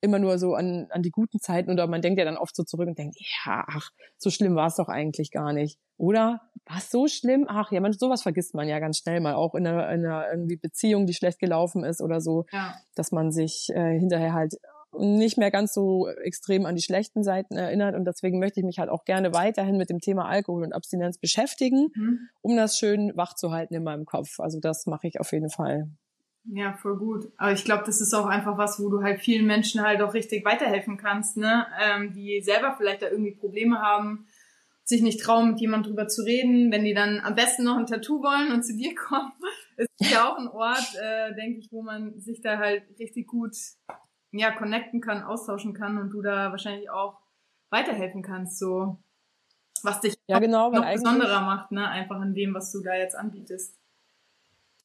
immer 0.00 0.18
nur 0.20 0.38
so 0.38 0.54
an, 0.54 0.86
an 0.90 1.02
die 1.02 1.10
guten 1.10 1.40
Zeiten 1.40 1.72
oder 1.72 1.88
man 1.88 2.02
denkt 2.02 2.18
ja 2.18 2.24
dann 2.24 2.36
oft 2.36 2.54
so 2.54 2.62
zurück 2.62 2.88
und 2.88 2.98
denkt, 2.98 3.16
ja, 3.18 3.64
ach, 3.66 3.90
so 4.16 4.30
schlimm 4.30 4.54
war 4.54 4.68
es 4.68 4.76
doch 4.76 4.88
eigentlich 4.88 5.32
gar 5.32 5.52
nicht. 5.52 5.78
Oder 5.96 6.40
war 6.66 6.78
es 6.78 6.90
so 6.90 7.08
schlimm? 7.08 7.46
Ach 7.48 7.72
ja, 7.72 7.80
man, 7.80 7.92
sowas 7.92 8.22
vergisst 8.22 8.54
man 8.54 8.68
ja 8.68 8.78
ganz 8.78 8.98
schnell 8.98 9.20
mal, 9.20 9.34
auch 9.34 9.56
in 9.56 9.66
einer, 9.66 9.90
in 9.90 10.06
einer 10.06 10.30
irgendwie 10.30 10.56
Beziehung, 10.56 11.06
die 11.06 11.14
schlecht 11.14 11.40
gelaufen 11.40 11.82
ist 11.82 12.00
oder 12.00 12.20
so, 12.20 12.46
ja. 12.52 12.76
dass 12.94 13.10
man 13.10 13.32
sich 13.32 13.70
äh, 13.74 13.98
hinterher 13.98 14.34
halt 14.34 14.54
nicht 14.96 15.38
mehr 15.38 15.50
ganz 15.50 15.74
so 15.74 16.08
extrem 16.08 16.66
an 16.66 16.74
die 16.74 16.82
schlechten 16.82 17.22
Seiten 17.22 17.56
erinnert. 17.56 17.94
Und 17.94 18.04
deswegen 18.04 18.38
möchte 18.38 18.60
ich 18.60 18.66
mich 18.66 18.78
halt 18.78 18.88
auch 18.88 19.04
gerne 19.04 19.34
weiterhin 19.34 19.76
mit 19.76 19.90
dem 19.90 20.00
Thema 20.00 20.26
Alkohol 20.26 20.64
und 20.64 20.72
Abstinenz 20.72 21.18
beschäftigen, 21.18 21.88
mhm. 21.94 22.28
um 22.40 22.56
das 22.56 22.78
schön 22.78 23.12
wach 23.14 23.34
zu 23.34 23.52
halten 23.52 23.74
in 23.74 23.84
meinem 23.84 24.06
Kopf. 24.06 24.40
Also 24.40 24.58
das 24.60 24.86
mache 24.86 25.06
ich 25.06 25.20
auf 25.20 25.32
jeden 25.32 25.50
Fall. 25.50 25.90
Ja, 26.50 26.72
voll 26.72 26.96
gut. 26.96 27.30
Aber 27.36 27.52
ich 27.52 27.64
glaube, 27.64 27.82
das 27.84 28.00
ist 28.00 28.14
auch 28.14 28.26
einfach 28.26 28.56
was, 28.56 28.80
wo 28.80 28.88
du 28.88 29.02
halt 29.02 29.20
vielen 29.20 29.46
Menschen 29.46 29.82
halt 29.82 30.00
auch 30.00 30.14
richtig 30.14 30.44
weiterhelfen 30.46 30.96
kannst, 30.96 31.36
ne? 31.36 31.66
Ähm, 31.78 32.12
die 32.14 32.40
selber 32.40 32.74
vielleicht 32.76 33.02
da 33.02 33.10
irgendwie 33.10 33.34
Probleme 33.34 33.80
haben, 33.80 34.26
sich 34.82 35.02
nicht 35.02 35.20
trauen, 35.20 35.50
mit 35.50 35.60
jemandem 35.60 35.90
drüber 35.90 36.08
zu 36.08 36.22
reden, 36.22 36.72
wenn 36.72 36.84
die 36.84 36.94
dann 36.94 37.20
am 37.20 37.34
besten 37.34 37.64
noch 37.64 37.76
ein 37.76 37.86
Tattoo 37.86 38.22
wollen 38.22 38.52
und 38.52 38.62
zu 38.62 38.74
dir 38.74 38.94
kommen. 38.94 39.32
Ist 39.76 39.90
ja 40.10 40.26
auch 40.26 40.38
ein 40.38 40.48
Ort, 40.48 40.94
äh, 41.00 41.34
denke 41.34 41.58
ich, 41.58 41.70
wo 41.70 41.82
man 41.82 42.18
sich 42.18 42.40
da 42.40 42.56
halt 42.56 42.82
richtig 42.98 43.26
gut 43.26 43.54
ja, 44.32 44.50
connecten 44.50 45.00
kann, 45.00 45.22
austauschen 45.22 45.74
kann 45.74 45.98
und 45.98 46.10
du 46.10 46.22
da 46.22 46.50
wahrscheinlich 46.50 46.90
auch 46.90 47.18
weiterhelfen 47.70 48.22
kannst, 48.22 48.58
so 48.58 48.98
was 49.82 50.00
dich 50.00 50.14
ja, 50.26 50.38
genau, 50.38 50.70
noch 50.70 50.90
besonderer 50.90 51.40
macht, 51.42 51.70
ne? 51.70 51.88
Einfach 51.88 52.20
in 52.22 52.34
dem, 52.34 52.54
was 52.54 52.72
du 52.72 52.82
da 52.82 52.94
jetzt 52.94 53.14
anbietest. 53.14 53.76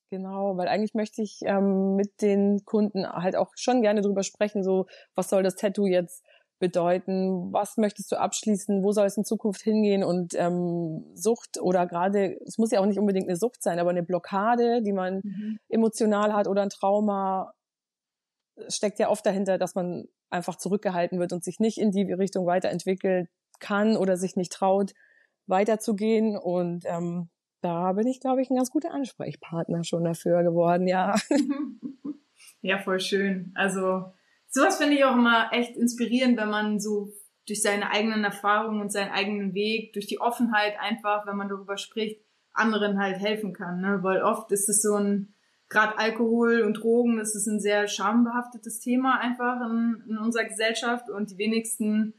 Genau, 0.09 0.57
weil 0.57 0.67
eigentlich 0.67 0.93
möchte 0.93 1.23
ich 1.23 1.39
ähm, 1.43 1.95
mit 1.95 2.21
den 2.21 2.63
Kunden 2.65 3.07
halt 3.07 3.35
auch 3.35 3.51
schon 3.55 3.81
gerne 3.81 4.01
drüber 4.01 4.21
sprechen, 4.21 4.63
so 4.63 4.85
was 5.15 5.29
soll 5.29 5.41
das 5.41 5.55
Tattoo 5.55 5.87
jetzt 5.87 6.23
bedeuten, 6.59 7.51
was 7.51 7.77
möchtest 7.77 8.11
du 8.11 8.17
abschließen, 8.17 8.83
wo 8.83 8.91
soll 8.91 9.07
es 9.07 9.17
in 9.17 9.25
Zukunft 9.25 9.61
hingehen 9.61 10.03
und 10.03 10.33
ähm, 10.35 11.03
Sucht 11.15 11.59
oder 11.59 11.87
gerade, 11.87 12.39
es 12.45 12.57
muss 12.57 12.71
ja 12.71 12.79
auch 12.79 12.85
nicht 12.85 12.99
unbedingt 12.99 13.27
eine 13.27 13.37
Sucht 13.37 13.63
sein, 13.63 13.79
aber 13.79 13.89
eine 13.89 14.03
Blockade, 14.03 14.81
die 14.81 14.93
man 14.93 15.21
mhm. 15.23 15.59
emotional 15.67 16.31
hat 16.31 16.47
oder 16.47 16.61
ein 16.61 16.69
Trauma, 16.69 17.53
steckt 18.67 18.99
ja 18.99 19.09
oft 19.09 19.25
dahinter, 19.25 19.57
dass 19.57 19.75
man 19.75 20.05
einfach 20.29 20.55
zurückgehalten 20.55 21.19
wird 21.19 21.33
und 21.33 21.43
sich 21.43 21.59
nicht 21.59 21.77
in 21.77 21.91
die 21.91 22.11
Richtung 22.11 22.45
weiterentwickeln 22.45 23.27
kann 23.59 23.97
oder 23.97 24.17
sich 24.17 24.35
nicht 24.35 24.51
traut, 24.51 24.93
weiterzugehen. 25.47 26.37
Und 26.37 26.83
ähm, 26.85 27.29
da 27.61 27.93
bin 27.93 28.07
ich, 28.07 28.19
glaube 28.19 28.41
ich, 28.41 28.49
ein 28.49 28.55
ganz 28.55 28.69
guter 28.69 28.91
Ansprechpartner 28.91 29.83
schon 29.83 30.03
dafür 30.03 30.43
geworden, 30.43 30.87
ja. 30.87 31.15
Ja, 32.63 32.79
voll 32.79 33.01
schön. 33.01 33.51
Also 33.55 34.05
sowas 34.47 34.77
finde 34.77 34.95
ich 34.95 35.03
auch 35.03 35.15
immer 35.15 35.49
echt 35.51 35.75
inspirierend, 35.75 36.37
wenn 36.37 36.49
man 36.49 36.79
so 36.79 37.11
durch 37.45 37.61
seine 37.61 37.91
eigenen 37.91 38.23
Erfahrungen 38.23 38.79
und 38.79 38.91
seinen 38.91 39.11
eigenen 39.11 39.53
Weg, 39.53 39.91
durch 39.91 40.07
die 40.07 40.21
Offenheit 40.21 40.79
einfach, 40.79 41.27
wenn 41.27 41.35
man 41.35 41.49
darüber 41.49 41.77
spricht, 41.77 42.21
anderen 42.53 42.99
halt 42.99 43.17
helfen 43.17 43.53
kann. 43.53 43.81
Ne? 43.81 43.99
Weil 44.01 44.21
oft 44.23 44.49
ist 44.53 44.69
es 44.69 44.81
so 44.81 44.95
ein 44.95 45.32
gerade 45.73 45.97
Alkohol 45.97 46.61
und 46.61 46.75
Drogen, 46.75 47.17
das 47.17 47.35
ist 47.35 47.47
ein 47.47 47.59
sehr 47.59 47.87
schambehaftetes 47.87 48.79
Thema 48.79 49.19
einfach 49.19 49.59
in, 49.69 50.03
in 50.07 50.17
unserer 50.17 50.45
Gesellschaft 50.45 51.09
und 51.09 51.31
die 51.31 51.37
wenigsten 51.37 52.13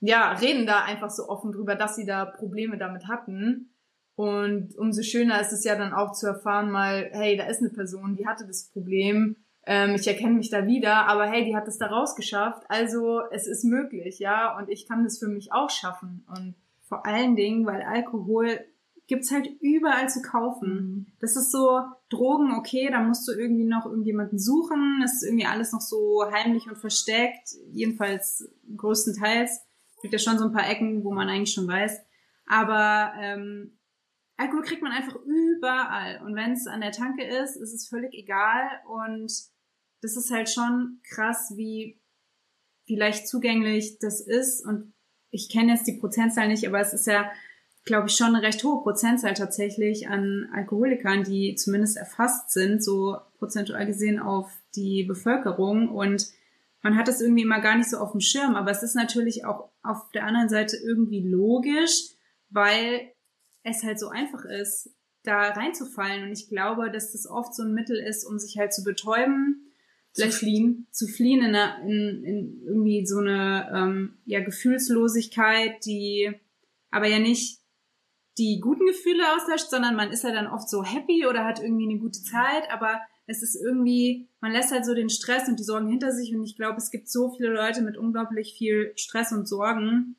ja, 0.00 0.32
reden 0.32 0.66
da 0.66 0.84
einfach 0.84 1.10
so 1.10 1.28
offen 1.28 1.52
drüber, 1.52 1.74
dass 1.74 1.96
sie 1.96 2.04
da 2.04 2.26
Probleme 2.26 2.76
damit 2.76 3.08
hatten. 3.08 3.70
Und 4.14 4.76
umso 4.76 5.02
schöner 5.02 5.40
ist 5.40 5.52
es 5.52 5.64
ja 5.64 5.76
dann 5.76 5.92
auch 5.92 6.12
zu 6.12 6.26
erfahren, 6.26 6.70
mal, 6.70 7.08
hey, 7.12 7.36
da 7.36 7.46
ist 7.46 7.60
eine 7.60 7.70
Person, 7.70 8.16
die 8.16 8.26
hatte 8.26 8.46
das 8.46 8.70
Problem, 8.72 9.36
ähm, 9.66 9.94
ich 9.94 10.06
erkenne 10.06 10.34
mich 10.34 10.48
da 10.48 10.66
wieder, 10.66 11.06
aber 11.06 11.26
hey, 11.26 11.44
die 11.44 11.56
hat 11.56 11.66
es 11.66 11.78
da 11.78 11.86
rausgeschafft, 11.86 12.62
also 12.68 13.20
es 13.30 13.46
ist 13.46 13.64
möglich, 13.64 14.18
ja, 14.18 14.56
und 14.56 14.70
ich 14.70 14.86
kann 14.86 15.04
das 15.04 15.18
für 15.18 15.28
mich 15.28 15.52
auch 15.52 15.70
schaffen. 15.70 16.24
Und 16.28 16.54
vor 16.82 17.04
allen 17.04 17.36
Dingen, 17.36 17.66
weil 17.66 17.82
Alkohol 17.82 18.60
gibt's 19.06 19.30
halt 19.30 19.48
überall 19.60 20.08
zu 20.08 20.20
kaufen. 20.20 20.74
Mhm. 20.74 21.06
Das 21.20 21.36
ist 21.36 21.52
so, 21.52 21.80
Drogen, 22.08 22.52
okay, 22.52 22.88
da 22.90 23.00
musst 23.00 23.26
du 23.28 23.32
irgendwie 23.32 23.64
noch 23.64 23.86
irgendjemanden 23.86 24.38
suchen. 24.38 24.98
Das 25.00 25.14
ist 25.14 25.24
irgendwie 25.24 25.46
alles 25.46 25.72
noch 25.72 25.80
so 25.80 26.24
heimlich 26.30 26.68
und 26.68 26.76
versteckt. 26.76 27.50
Jedenfalls 27.70 28.48
größtenteils. 28.76 29.62
Gibt 30.02 30.12
ja 30.12 30.18
schon 30.18 30.38
so 30.38 30.44
ein 30.44 30.52
paar 30.52 30.68
Ecken, 30.68 31.04
wo 31.04 31.12
man 31.12 31.28
eigentlich 31.28 31.52
schon 31.52 31.68
weiß. 31.68 32.00
Aber 32.46 33.12
ähm, 33.18 33.78
Alkohol 34.36 34.62
kriegt 34.62 34.82
man 34.82 34.92
einfach 34.92 35.16
überall. 35.24 36.22
Und 36.22 36.34
wenn 36.34 36.52
es 36.52 36.66
an 36.66 36.80
der 36.80 36.92
Tanke 36.92 37.24
ist, 37.24 37.56
ist 37.56 37.72
es 37.72 37.88
völlig 37.88 38.12
egal. 38.12 38.68
Und 38.88 39.32
das 40.02 40.16
ist 40.16 40.30
halt 40.30 40.50
schon 40.50 41.00
krass, 41.08 41.52
wie 41.56 42.00
vielleicht 42.86 43.28
zugänglich 43.28 43.98
das 43.98 44.20
ist. 44.20 44.64
Und 44.64 44.94
ich 45.30 45.48
kenne 45.50 45.72
jetzt 45.72 45.86
die 45.86 45.98
Prozentzahl 45.98 46.48
nicht, 46.48 46.66
aber 46.66 46.80
es 46.80 46.92
ist 46.92 47.06
ja 47.06 47.30
glaube 47.86 48.08
ich, 48.08 48.16
schon 48.16 48.34
eine 48.34 48.42
recht 48.42 48.62
hohe 48.64 48.82
Prozentzahl 48.82 49.34
tatsächlich 49.34 50.08
an 50.08 50.48
Alkoholikern, 50.52 51.22
die 51.22 51.54
zumindest 51.54 51.96
erfasst 51.96 52.50
sind, 52.50 52.82
so 52.82 53.16
prozentual 53.38 53.86
gesehen 53.86 54.18
auf 54.18 54.50
die 54.74 55.04
Bevölkerung. 55.04 55.88
Und 55.88 56.26
man 56.82 56.96
hat 56.96 57.06
das 57.06 57.20
irgendwie 57.20 57.42
immer 57.42 57.60
gar 57.60 57.78
nicht 57.78 57.88
so 57.88 57.98
auf 57.98 58.10
dem 58.10 58.20
Schirm. 58.20 58.56
Aber 58.56 58.72
es 58.72 58.82
ist 58.82 58.96
natürlich 58.96 59.44
auch 59.44 59.70
auf 59.84 60.10
der 60.10 60.24
anderen 60.24 60.48
Seite 60.48 60.76
irgendwie 60.76 61.20
logisch, 61.20 62.10
weil 62.50 63.12
es 63.62 63.84
halt 63.84 64.00
so 64.00 64.08
einfach 64.08 64.44
ist, 64.44 64.90
da 65.22 65.50
reinzufallen. 65.50 66.24
Und 66.24 66.32
ich 66.32 66.48
glaube, 66.48 66.90
dass 66.90 67.12
das 67.12 67.28
oft 67.28 67.54
so 67.54 67.62
ein 67.62 67.72
Mittel 67.72 67.96
ist, 67.96 68.24
um 68.24 68.40
sich 68.40 68.58
halt 68.58 68.74
zu 68.74 68.82
betäuben. 68.82 69.62
zu 70.12 70.28
fliehen, 70.30 70.88
zu 70.90 71.06
fliehen 71.06 71.44
in, 71.44 71.54
eine, 71.54 71.82
in, 71.82 72.24
in 72.24 72.62
irgendwie 72.66 73.06
so 73.06 73.18
eine 73.18 73.70
ähm, 73.72 74.18
ja 74.24 74.40
Gefühlslosigkeit, 74.40 75.84
die 75.84 76.32
aber 76.90 77.06
ja 77.06 77.18
nicht 77.18 77.60
die 78.38 78.60
guten 78.60 78.86
Gefühle 78.86 79.22
auslöscht, 79.34 79.70
sondern 79.70 79.96
man 79.96 80.10
ist 80.10 80.24
ja 80.24 80.32
dann 80.32 80.46
oft 80.46 80.68
so 80.68 80.84
happy 80.84 81.26
oder 81.26 81.44
hat 81.44 81.60
irgendwie 81.60 81.88
eine 81.88 81.98
gute 81.98 82.22
Zeit, 82.22 82.70
aber 82.70 83.00
es 83.26 83.42
ist 83.42 83.56
irgendwie, 83.56 84.28
man 84.40 84.52
lässt 84.52 84.72
halt 84.72 84.84
so 84.84 84.94
den 84.94 85.10
Stress 85.10 85.48
und 85.48 85.58
die 85.58 85.64
Sorgen 85.64 85.88
hinter 85.88 86.12
sich 86.12 86.34
und 86.34 86.44
ich 86.44 86.56
glaube, 86.56 86.76
es 86.76 86.90
gibt 86.90 87.08
so 87.08 87.30
viele 87.30 87.48
Leute 87.48 87.82
mit 87.82 87.96
unglaublich 87.96 88.54
viel 88.56 88.92
Stress 88.96 89.32
und 89.32 89.48
Sorgen, 89.48 90.16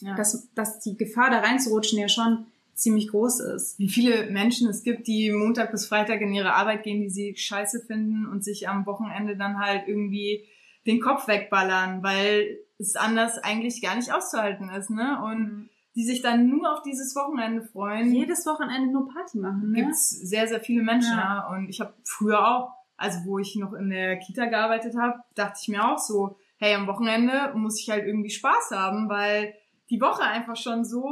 ja. 0.00 0.14
dass, 0.16 0.52
dass 0.54 0.80
die 0.80 0.96
Gefahr 0.96 1.30
da 1.30 1.40
reinzurutschen 1.40 1.98
ja 1.98 2.08
schon 2.08 2.46
ziemlich 2.74 3.08
groß 3.08 3.40
ist. 3.40 3.78
Wie 3.78 3.88
viele 3.88 4.30
Menschen 4.30 4.68
es 4.68 4.82
gibt, 4.82 5.06
die 5.06 5.32
Montag 5.32 5.72
bis 5.72 5.86
Freitag 5.86 6.20
in 6.20 6.32
ihre 6.32 6.54
Arbeit 6.54 6.84
gehen, 6.84 7.02
die 7.02 7.10
sie 7.10 7.36
scheiße 7.36 7.84
finden 7.86 8.26
und 8.26 8.44
sich 8.44 8.68
am 8.68 8.86
Wochenende 8.86 9.36
dann 9.36 9.58
halt 9.58 9.88
irgendwie 9.88 10.44
den 10.86 11.00
Kopf 11.00 11.26
wegballern, 11.26 12.02
weil 12.02 12.58
es 12.78 12.96
anders 12.96 13.38
eigentlich 13.38 13.82
gar 13.82 13.96
nicht 13.96 14.12
auszuhalten 14.12 14.70
ist, 14.70 14.90
ne? 14.90 15.20
Und 15.24 15.40
mhm. 15.40 15.68
Die 15.98 16.04
sich 16.04 16.22
dann 16.22 16.48
nur 16.48 16.72
auf 16.72 16.82
dieses 16.82 17.16
Wochenende 17.16 17.60
freuen. 17.60 18.14
Jedes 18.14 18.46
Wochenende 18.46 18.92
nur 18.92 19.08
Party 19.08 19.36
machen, 19.36 19.72
ne? 19.72 19.82
Gibt's 19.82 20.10
sehr, 20.10 20.46
sehr 20.46 20.60
viele 20.60 20.84
Menschen, 20.84 21.18
ja. 21.18 21.48
Und 21.50 21.68
ich 21.68 21.80
habe 21.80 21.92
früher 22.04 22.38
auch, 22.38 22.70
also 22.96 23.18
wo 23.24 23.40
ich 23.40 23.56
noch 23.56 23.72
in 23.72 23.90
der 23.90 24.16
Kita 24.20 24.44
gearbeitet 24.44 24.94
habe, 24.96 25.18
dachte 25.34 25.58
ich 25.60 25.66
mir 25.66 25.84
auch 25.84 25.98
so, 25.98 26.38
hey, 26.58 26.76
am 26.76 26.86
Wochenende 26.86 27.52
muss 27.56 27.80
ich 27.80 27.90
halt 27.90 28.06
irgendwie 28.06 28.30
Spaß 28.30 28.70
haben, 28.70 29.08
weil 29.08 29.54
die 29.90 30.00
Woche 30.00 30.22
einfach 30.22 30.54
schon 30.54 30.84
so 30.84 31.02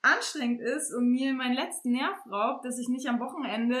anstrengend 0.00 0.62
ist 0.62 0.94
und 0.94 1.10
mir 1.10 1.34
meinen 1.34 1.54
letzten 1.54 1.92
Nerv 1.92 2.16
raubt, 2.30 2.64
dass 2.64 2.78
ich 2.78 2.88
nicht 2.88 3.10
am 3.10 3.20
Wochenende 3.20 3.76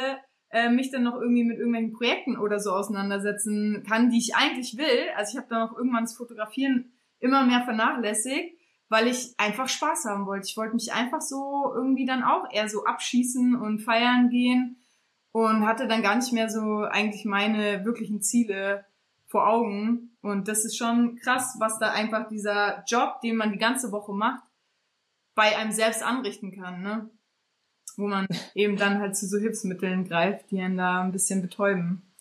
äh, 0.50 0.68
mich 0.68 0.90
dann 0.90 1.02
noch 1.02 1.18
irgendwie 1.18 1.44
mit 1.44 1.56
irgendwelchen 1.56 1.94
Projekten 1.94 2.36
oder 2.36 2.60
so 2.60 2.72
auseinandersetzen 2.72 3.84
kann, 3.88 4.10
die 4.10 4.18
ich 4.18 4.36
eigentlich 4.36 4.76
will. 4.76 5.08
Also 5.16 5.32
ich 5.32 5.38
habe 5.38 5.48
dann 5.48 5.66
auch 5.66 5.78
irgendwann 5.78 6.04
das 6.04 6.14
Fotografieren 6.14 6.92
immer 7.20 7.42
mehr 7.46 7.62
vernachlässigt, 7.62 8.54
weil 8.92 9.08
ich 9.08 9.32
einfach 9.38 9.70
Spaß 9.70 10.04
haben 10.04 10.26
wollte. 10.26 10.46
Ich 10.46 10.56
wollte 10.58 10.74
mich 10.74 10.92
einfach 10.92 11.22
so 11.22 11.72
irgendwie 11.74 12.04
dann 12.04 12.22
auch 12.22 12.44
eher 12.52 12.68
so 12.68 12.84
abschießen 12.84 13.56
und 13.56 13.80
feiern 13.80 14.28
gehen 14.28 14.76
und 15.32 15.66
hatte 15.66 15.88
dann 15.88 16.02
gar 16.02 16.14
nicht 16.14 16.30
mehr 16.34 16.50
so 16.50 16.82
eigentlich 16.82 17.24
meine 17.24 17.86
wirklichen 17.86 18.20
Ziele 18.20 18.84
vor 19.28 19.48
Augen. 19.48 20.10
Und 20.20 20.46
das 20.46 20.66
ist 20.66 20.76
schon 20.76 21.16
krass, 21.16 21.56
was 21.58 21.78
da 21.78 21.90
einfach 21.92 22.28
dieser 22.28 22.84
Job, 22.86 23.22
den 23.22 23.36
man 23.36 23.50
die 23.50 23.58
ganze 23.58 23.92
Woche 23.92 24.12
macht, 24.12 24.44
bei 25.34 25.56
einem 25.56 25.72
selbst 25.72 26.02
anrichten 26.02 26.52
kann, 26.52 26.82
ne? 26.82 27.08
Wo 27.96 28.06
man 28.08 28.26
eben 28.54 28.76
dann 28.76 29.00
halt 29.00 29.16
zu 29.16 29.26
so 29.26 29.38
Hilfsmitteln 29.38 30.04
greift, 30.04 30.50
die 30.50 30.60
einen 30.60 30.76
da 30.76 31.00
ein 31.00 31.12
bisschen 31.12 31.40
betäuben. 31.40 32.11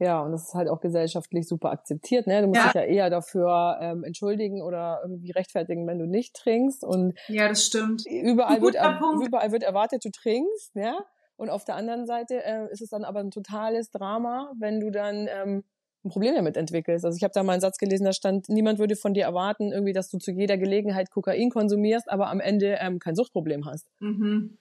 Ja, 0.00 0.20
und 0.20 0.32
das 0.32 0.48
ist 0.48 0.54
halt 0.54 0.68
auch 0.68 0.80
gesellschaftlich 0.80 1.48
super 1.48 1.70
akzeptiert. 1.70 2.26
Ne? 2.26 2.42
Du 2.42 2.48
musst 2.48 2.60
ja. 2.60 2.66
dich 2.66 2.74
ja 2.74 2.82
eher 2.82 3.10
dafür 3.10 3.78
ähm, 3.80 4.04
entschuldigen 4.04 4.62
oder 4.62 5.00
irgendwie 5.02 5.32
rechtfertigen, 5.32 5.86
wenn 5.88 5.98
du 5.98 6.06
nicht 6.06 6.34
trinkst. 6.36 6.84
Und 6.84 7.18
ja, 7.26 7.48
das 7.48 7.66
stimmt. 7.66 8.04
Überall, 8.06 8.60
wird, 8.60 8.76
überall 8.76 9.50
wird 9.50 9.64
erwartet, 9.64 10.04
du 10.04 10.10
trinkst. 10.10 10.74
Ja? 10.76 11.04
Und 11.36 11.50
auf 11.50 11.64
der 11.64 11.74
anderen 11.74 12.06
Seite 12.06 12.44
äh, 12.44 12.70
ist 12.70 12.80
es 12.80 12.90
dann 12.90 13.04
aber 13.04 13.20
ein 13.20 13.32
totales 13.32 13.90
Drama, 13.90 14.52
wenn 14.58 14.78
du 14.78 14.90
dann 14.90 15.28
ähm, 15.28 15.64
ein 16.04 16.10
Problem 16.10 16.34
damit 16.34 16.56
entwickelst. 16.56 17.04
Also 17.04 17.16
ich 17.16 17.24
habe 17.24 17.32
da 17.34 17.42
mal 17.42 17.52
einen 17.52 17.60
Satz 17.60 17.78
gelesen, 17.78 18.04
da 18.04 18.12
stand, 18.12 18.48
niemand 18.48 18.78
würde 18.78 18.94
von 18.94 19.14
dir 19.14 19.24
erwarten, 19.24 19.72
irgendwie, 19.72 19.92
dass 19.92 20.08
du 20.10 20.18
zu 20.18 20.30
jeder 20.30 20.58
Gelegenheit 20.58 21.10
Kokain 21.10 21.50
konsumierst, 21.50 22.08
aber 22.08 22.28
am 22.28 22.40
Ende 22.40 22.78
ähm, 22.80 22.98
kein 22.98 23.16
Suchtproblem 23.16 23.66
hast. 23.66 23.88
Mhm. 24.00 24.58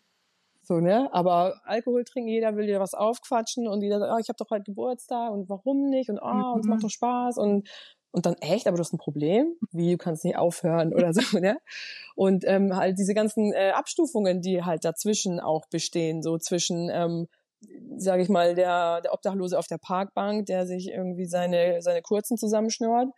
So, 0.67 0.81
ne? 0.81 1.07
Aber 1.13 1.61
Alkohol 1.63 2.03
trinken, 2.03 2.27
jeder 2.27 2.57
will 2.57 2.67
dir 2.67 2.81
was 2.81 2.93
aufquatschen 2.93 3.69
und 3.69 3.81
jeder 3.81 3.99
sagt, 3.99 4.11
oh, 4.13 4.19
ich 4.19 4.27
habe 4.27 4.35
doch 4.37 4.49
heute 4.49 4.63
Geburtstag 4.63 5.31
und 5.31 5.47
warum 5.47 5.89
nicht? 5.89 6.09
Und 6.09 6.19
oh, 6.21 6.27
mhm. 6.27 6.53
und 6.53 6.59
es 6.59 6.67
macht 6.67 6.83
doch 6.83 6.89
Spaß 6.89 7.37
und 7.37 7.69
und 8.11 8.25
dann 8.25 8.35
echt, 8.35 8.67
aber 8.67 8.75
du 8.75 8.81
hast 8.81 8.93
ein 8.93 8.97
Problem, 8.97 9.53
wie 9.71 9.91
du 9.91 9.97
kannst 9.97 10.25
nicht 10.25 10.37
aufhören 10.37 10.93
oder 10.93 11.13
so, 11.13 11.21
ne? 11.39 11.57
Und 12.15 12.43
ähm, 12.45 12.75
halt 12.75 12.99
diese 12.99 13.13
ganzen 13.13 13.53
äh, 13.53 13.71
Abstufungen, 13.71 14.41
die 14.41 14.63
halt 14.63 14.83
dazwischen 14.83 15.39
auch 15.39 15.67
bestehen, 15.69 16.21
so 16.21 16.37
zwischen 16.37 16.89
ähm, 16.91 17.27
sage 17.95 18.21
ich 18.21 18.29
mal, 18.29 18.53
der, 18.53 19.01
der 19.01 19.13
Obdachlose 19.13 19.57
auf 19.57 19.67
der 19.67 19.77
Parkbank, 19.77 20.47
der 20.47 20.67
sich 20.67 20.89
irgendwie 20.89 21.25
seine, 21.25 21.81
seine 21.81 22.01
Kurzen 22.01 22.37
zusammenschnürt 22.37 23.09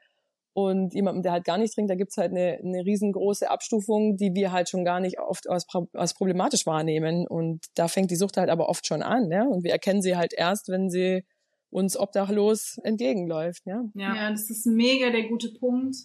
und 0.66 0.94
jemandem, 0.94 1.24
der 1.24 1.32
halt 1.32 1.46
gar 1.46 1.58
nicht 1.58 1.74
trinkt, 1.74 1.90
da 1.90 1.96
gibt's 1.96 2.18
halt 2.18 2.32
eine, 2.32 2.60
eine 2.64 2.86
riesengroße 2.86 3.50
Abstufung, 3.50 4.18
die 4.18 4.34
wir 4.34 4.52
halt 4.52 4.70
schon 4.70 4.86
gar 4.86 5.00
nicht 5.00 5.20
oft 5.20 5.50
als, 5.50 5.66
als 5.94 6.14
problematisch 6.14 6.66
wahrnehmen. 6.66 7.28
Und 7.28 7.66
da 7.76 7.88
fängt 7.88 8.12
die 8.12 8.16
Sucht 8.16 8.38
halt 8.38 8.50
aber 8.50 8.70
oft 8.70 8.86
schon 8.86 9.02
an, 9.02 9.28
ne? 9.28 9.48
Und 9.50 9.64
wir 9.64 9.72
erkennen 9.72 10.02
sie 10.02 10.18
halt 10.18 10.34
erst, 10.34 10.70
wenn 10.70 10.90
sie 10.90 11.24
uns 11.72 11.98
obdachlos 11.98 12.78
entgegenläuft, 12.84 13.66
ja. 13.66 13.84
Ja, 13.94 14.16
ja 14.16 14.32
das 14.32 14.50
ist 14.50 14.66
mega 14.66 15.10
der 15.12 15.28
gute 15.28 15.54
Punkt. 15.54 15.96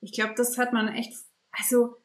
Ich 0.00 0.12
glaube, 0.12 0.34
das 0.36 0.58
hat 0.58 0.72
man 0.72 0.88
echt, 0.88 1.12
also 1.52 1.96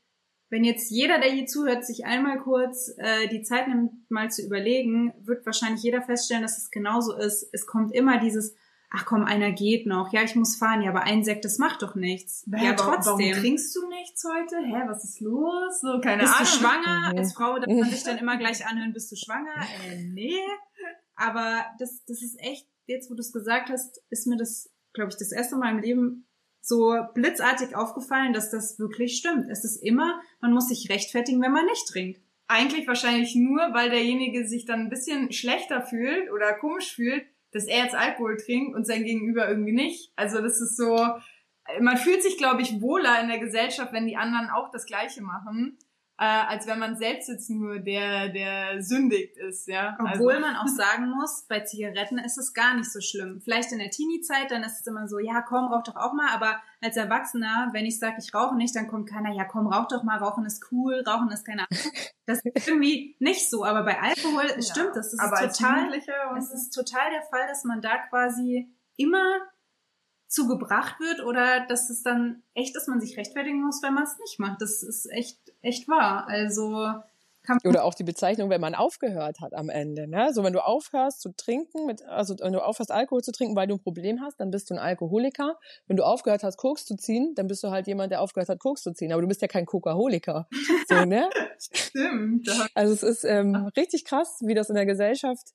wenn 0.50 0.63
jetzt 0.63 0.92
jeder, 0.92 1.20
der 1.20 1.32
hier 1.32 1.46
zuhört, 1.46 1.86
sich 1.86 2.06
einmal 2.06 2.39
kurz 2.39 2.94
äh, 2.98 3.27
die 3.27 3.42
Zeit 3.42 3.68
nimmt, 3.68 4.10
mal 4.10 4.30
zu 4.32 4.46
überlegen, 4.46 5.13
wird 5.20 5.46
wahrscheinlich 5.46 5.84
jeder 5.84 6.01
feststellen, 6.01 6.44
dass 6.44 6.58
es 6.58 6.72
genauso 6.72 7.16
ist. 7.16 7.50
Es 7.51 7.66
kommt 7.66 7.94
immer 7.94 8.20
dieses, 8.20 8.56
ach 8.89 9.06
komm, 9.06 9.24
einer 9.24 9.51
geht 9.51 9.86
noch, 9.86 10.13
ja, 10.13 10.24
ich 10.24 10.36
muss 10.36 10.56
fahren, 10.56 10.82
ja, 10.82 10.91
aber 10.91 11.03
ein 11.03 11.24
Sekt, 11.24 11.46
das 11.46 11.58
macht 11.58 11.82
doch 11.82 11.96
nichts. 11.96 12.46
Ja, 12.48 12.63
ja 12.63 12.74
trotzdem. 12.74 13.13
Warum 13.13 13.32
trinkst 13.41 13.75
du 13.75 13.88
nichts 13.89 14.24
heute? 14.24 14.58
Hä, 14.65 14.84
was 14.88 15.03
ist 15.03 15.20
los? 15.20 15.82
So, 15.82 16.00
keine 16.00 16.24
bist 16.24 16.34
Ahnung. 16.34 16.46
Bist 16.46 16.56
du 16.56 16.60
schwanger? 16.60 17.12
Mhm. 17.12 17.17
Als 17.17 17.34
Frau 17.34 17.60
darf 17.60 17.67
man 17.67 17.89
sich 17.89 18.03
dann 18.03 18.17
immer 18.20 18.38
gleich 18.38 18.65
anhören, 18.65 18.94
bist 18.94 19.12
du 19.12 19.15
schwanger? 19.15 19.56
Äh, 19.89 20.03
nee. 20.03 20.39
Aber 21.15 21.65
das, 21.79 22.06
das 22.06 22.22
ist 22.22 22.39
echt, 22.39 22.67
jetzt 22.86 23.10
wo 23.10 23.15
du 23.15 23.22
es 23.22 23.34
gesagt 23.34 23.70
hast, 23.70 24.01
ist 24.10 24.27
mir 24.27 24.38
das, 24.38 24.70
glaube 24.94 25.10
ich, 25.10 25.17
das 25.17 25.32
erste 25.32 25.58
Mal 25.58 25.72
im 25.72 25.79
Leben 25.79 26.27
so 26.62 26.96
blitzartig 27.13 27.75
aufgefallen, 27.75 28.34
dass 28.34 28.51
das 28.51 28.77
wirklich 28.77 29.17
stimmt. 29.17 29.50
Es 29.50 29.63
ist 29.63 29.77
immer, 29.77 30.22
man 30.41 30.53
muss 30.53 30.67
sich 30.67 30.89
rechtfertigen, 30.89 31.41
wenn 31.41 31.51
man 31.51 31.65
nicht 31.65 31.88
trinkt. 31.88 32.22
Eigentlich 32.48 32.88
wahrscheinlich 32.88 33.36
nur, 33.36 33.74
weil 33.74 33.89
derjenige 33.89 34.48
sich 34.48 34.65
dann 34.65 34.82
ein 34.82 34.89
bisschen 34.89 35.32
schlechter 35.32 35.82
fühlt 35.82 36.32
oder 36.32 36.53
komisch 36.53 36.94
fühlt, 36.94 37.25
dass 37.51 37.66
er 37.66 37.84
jetzt 37.84 37.96
Alkohol 37.96 38.38
trinkt 38.38 38.75
und 38.75 38.86
sein 38.86 39.04
Gegenüber 39.04 39.48
irgendwie 39.48 39.74
nicht. 39.74 40.12
Also 40.16 40.42
das 40.42 40.62
ist 40.62 40.77
so, 40.77 40.98
man 41.80 41.98
fühlt 41.98 42.24
sich, 42.24 42.38
glaube 42.38 42.62
ich, 42.62 42.82
wohler 42.82 43.22
in 43.22 43.27
der 43.27 43.39
Gesellschaft, 43.39 43.94
wenn 43.94 44.08
die 44.08 44.18
anderen 44.18 44.50
auch 44.50 44.72
das 44.72 44.86
Gleiche 44.86 45.22
machen 45.22 45.77
äh, 46.19 46.24
als 46.25 46.65
wenn 46.65 46.79
man 46.79 46.97
selbst 46.97 47.29
jetzt 47.29 47.50
nur 47.50 47.77
der, 47.77 48.29
der 48.29 48.81
sündigt 48.81 49.38
ist, 49.38 49.67
ja. 49.67 49.95
Obwohl 50.00 50.33
also. 50.33 50.47
man 50.47 50.55
auch 50.55 50.67
sagen 50.67 51.12
muss, 51.12 51.45
bei 51.47 51.59
Zigaretten 51.59 52.17
ist 52.17 52.39
es 52.39 52.53
gar 52.53 52.74
nicht 52.74 52.91
so 52.91 53.01
schlimm. 53.01 53.39
Vielleicht 53.43 53.71
in 53.71 53.77
der 53.77 53.91
Teenie-Zeit, 53.91 54.50
dann 54.50 54.63
ist 54.63 54.79
es 54.79 54.88
immer 54.88 55.07
so, 55.07 55.19
ja, 55.19 55.41
komm, 55.41 55.71
rauch 55.71 55.83
doch 55.83 55.95
auch 55.95 56.13
mal, 56.13 56.29
aber 56.33 56.59
als 56.81 56.97
Erwachsener, 56.97 57.69
wenn 57.71 57.86
ich 57.86 58.00
sage, 58.00 58.15
ich 58.17 58.33
rauche 58.33 58.55
nicht, 58.55 58.75
dann 58.75 58.88
kommt 58.88 59.07
keiner, 59.07 59.31
ja, 59.31 59.45
komm, 59.45 59.67
rauch 59.67 59.88
doch 59.88 60.01
mal, 60.01 60.17
rauchen 60.17 60.45
ist 60.45 60.65
cool, 60.71 61.03
rauchen 61.05 61.29
ist 61.31 61.45
keine 61.45 61.67
Ahnung. 61.69 61.83
Das 62.25 62.41
ist 62.43 62.67
irgendwie 62.67 63.15
nicht 63.19 63.50
so, 63.50 63.63
aber 63.63 63.83
bei 63.83 64.01
Alkohol 64.01 64.43
ja, 64.47 64.62
stimmt 64.62 64.95
das. 64.95 65.12
das 65.12 65.19
aber 65.19 65.45
ist 65.45 65.59
total, 65.59 65.93
es 66.38 66.51
ist 66.51 66.71
total 66.71 67.09
der 67.09 67.21
Fall, 67.21 67.47
dass 67.47 67.63
man 67.63 67.81
da 67.81 68.00
quasi 68.09 68.67
immer 68.97 69.39
zugebracht 70.27 71.00
wird 71.00 71.24
oder 71.24 71.65
dass 71.67 71.89
es 71.89 72.03
dann 72.03 72.43
echt, 72.53 72.75
dass 72.75 72.88
man 72.88 73.00
sich 73.00 73.17
rechtfertigen 73.17 73.62
muss, 73.62 73.81
wenn 73.81 73.93
man 73.93 74.03
es 74.03 74.17
nicht 74.19 74.39
macht. 74.39 74.62
Das 74.62 74.84
ist 74.84 75.10
echt, 75.12 75.39
echt 75.62 75.88
wahr. 75.88 76.27
Also 76.27 76.93
oder 77.63 77.84
auch 77.84 77.93
die 77.93 78.03
Bezeichnung, 78.03 78.50
wenn 78.50 78.62
man 78.62 78.75
aufgehört 78.75 79.39
hat 79.39 79.53
am 79.53 79.69
Ende. 79.69 80.07
Ne? 80.07 80.34
So, 80.34 80.43
wenn 80.43 80.53
du 80.53 80.65
aufhörst 80.65 81.22
zu 81.22 81.34
trinken, 81.36 81.86
mit, 81.86 82.03
also 82.03 82.36
wenn 82.39 82.53
du 82.53 82.63
aufhörst, 82.63 82.91
Alkohol 82.91 83.22
zu 83.22 83.31
trinken, 83.31 83.55
weil 83.55 83.67
du 83.67 83.75
ein 83.75 83.81
Problem 83.81 84.22
hast, 84.22 84.39
dann 84.39 84.51
bist 84.51 84.69
du 84.69 84.75
ein 84.75 84.79
Alkoholiker. 84.79 85.57
Wenn 85.88 85.98
du 85.98 86.03
aufgehört 86.03 86.43
hast, 86.43 86.57
Koks 86.57 86.86
zu 86.86 86.96
ziehen, 86.96 87.34
dann 87.36 87.48
bist 87.48 87.63
du 87.63 87.69
halt 87.69 87.88
jemand, 87.88 88.12
der 88.12 88.22
aufgehört 88.22 88.50
hat, 88.50 88.60
Koks 88.60 88.84
zu 88.84 88.93
ziehen. 88.93 89.12
Aber 89.12 89.22
du 89.22 89.27
bist 89.27 89.41
ja 89.41 89.48
kein 89.48 89.65
Kokaholiker. 89.65 90.48
So, 90.89 91.05
ne? 91.05 91.29
Stimmt. 91.60 92.50
Also 92.74 92.93
es 92.93 93.03
ist 93.03 93.24
ähm, 93.24 93.55
richtig 93.77 94.05
krass, 94.05 94.39
wie 94.41 94.53
das 94.53 94.69
in 94.69 94.75
der 94.75 94.86
Gesellschaft 94.86 95.53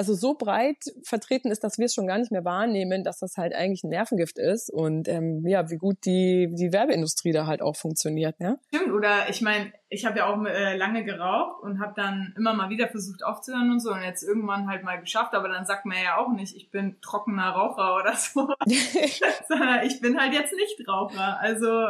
also 0.00 0.14
so 0.14 0.32
breit 0.32 0.82
vertreten 1.02 1.50
ist, 1.50 1.62
dass 1.62 1.76
wir 1.76 1.84
es 1.84 1.92
schon 1.92 2.06
gar 2.06 2.16
nicht 2.16 2.32
mehr 2.32 2.46
wahrnehmen, 2.46 3.04
dass 3.04 3.18
das 3.18 3.36
halt 3.36 3.54
eigentlich 3.54 3.84
ein 3.84 3.90
Nervengift 3.90 4.38
ist 4.38 4.70
und 4.70 5.08
ähm, 5.08 5.46
ja, 5.46 5.68
wie 5.68 5.76
gut 5.76 6.06
die 6.06 6.48
die 6.52 6.72
Werbeindustrie 6.72 7.32
da 7.32 7.46
halt 7.46 7.60
auch 7.60 7.76
funktioniert, 7.76 8.40
ne? 8.40 8.58
Stimmt, 8.68 8.92
oder 8.94 9.28
ich 9.28 9.42
meine, 9.42 9.74
ich 9.90 10.06
habe 10.06 10.16
ja 10.16 10.26
auch 10.26 10.42
äh, 10.46 10.74
lange 10.74 11.04
geraucht 11.04 11.62
und 11.62 11.80
habe 11.80 11.92
dann 11.94 12.32
immer 12.38 12.54
mal 12.54 12.70
wieder 12.70 12.88
versucht 12.88 13.22
aufzuhören 13.22 13.70
und 13.72 13.80
so 13.80 13.92
und 13.92 14.00
jetzt 14.00 14.22
irgendwann 14.22 14.70
halt 14.70 14.84
mal 14.84 14.98
geschafft, 14.98 15.34
aber 15.34 15.50
dann 15.50 15.66
sagt 15.66 15.84
man 15.84 15.98
ja 16.02 16.16
auch 16.16 16.32
nicht, 16.32 16.56
ich 16.56 16.70
bin 16.70 16.98
trockener 17.02 17.50
Raucher 17.50 17.94
oder 17.96 18.16
so, 18.16 18.48
sondern 19.48 19.84
ich 19.84 20.00
bin 20.00 20.18
halt 20.18 20.32
jetzt 20.32 20.54
nicht 20.54 20.88
Raucher, 20.88 21.38
also 21.40 21.88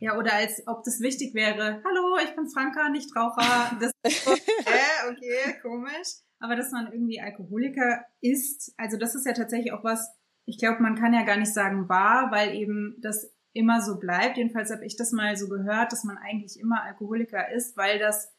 ja, 0.00 0.18
oder 0.18 0.32
als 0.32 0.66
ob 0.66 0.82
das 0.82 0.98
wichtig 0.98 1.32
wäre. 1.32 1.80
Hallo, 1.84 2.16
ich 2.24 2.34
bin 2.34 2.48
Franka, 2.48 2.88
nicht 2.88 3.14
Raucher. 3.14 3.70
Das 3.78 3.92
ist 4.02 4.24
so, 4.24 4.32
äh, 4.34 5.12
okay, 5.12 5.60
komisch 5.62 6.22
aber 6.42 6.56
dass 6.56 6.72
man 6.72 6.92
irgendwie 6.92 7.20
Alkoholiker 7.20 8.04
ist, 8.20 8.74
also 8.76 8.96
das 8.96 9.14
ist 9.14 9.26
ja 9.26 9.32
tatsächlich 9.32 9.72
auch 9.72 9.84
was, 9.84 10.10
ich 10.44 10.58
glaube, 10.58 10.82
man 10.82 10.96
kann 10.96 11.14
ja 11.14 11.22
gar 11.22 11.36
nicht 11.36 11.54
sagen 11.54 11.88
wahr, 11.88 12.32
weil 12.32 12.54
eben 12.54 12.96
das 13.00 13.32
immer 13.52 13.80
so 13.80 14.00
bleibt. 14.00 14.38
Jedenfalls 14.38 14.72
habe 14.72 14.84
ich 14.84 14.96
das 14.96 15.12
mal 15.12 15.36
so 15.36 15.48
gehört, 15.48 15.92
dass 15.92 16.02
man 16.02 16.18
eigentlich 16.18 16.58
immer 16.58 16.82
Alkoholiker 16.82 17.52
ist, 17.52 17.76
weil 17.76 17.98
das 18.00 18.32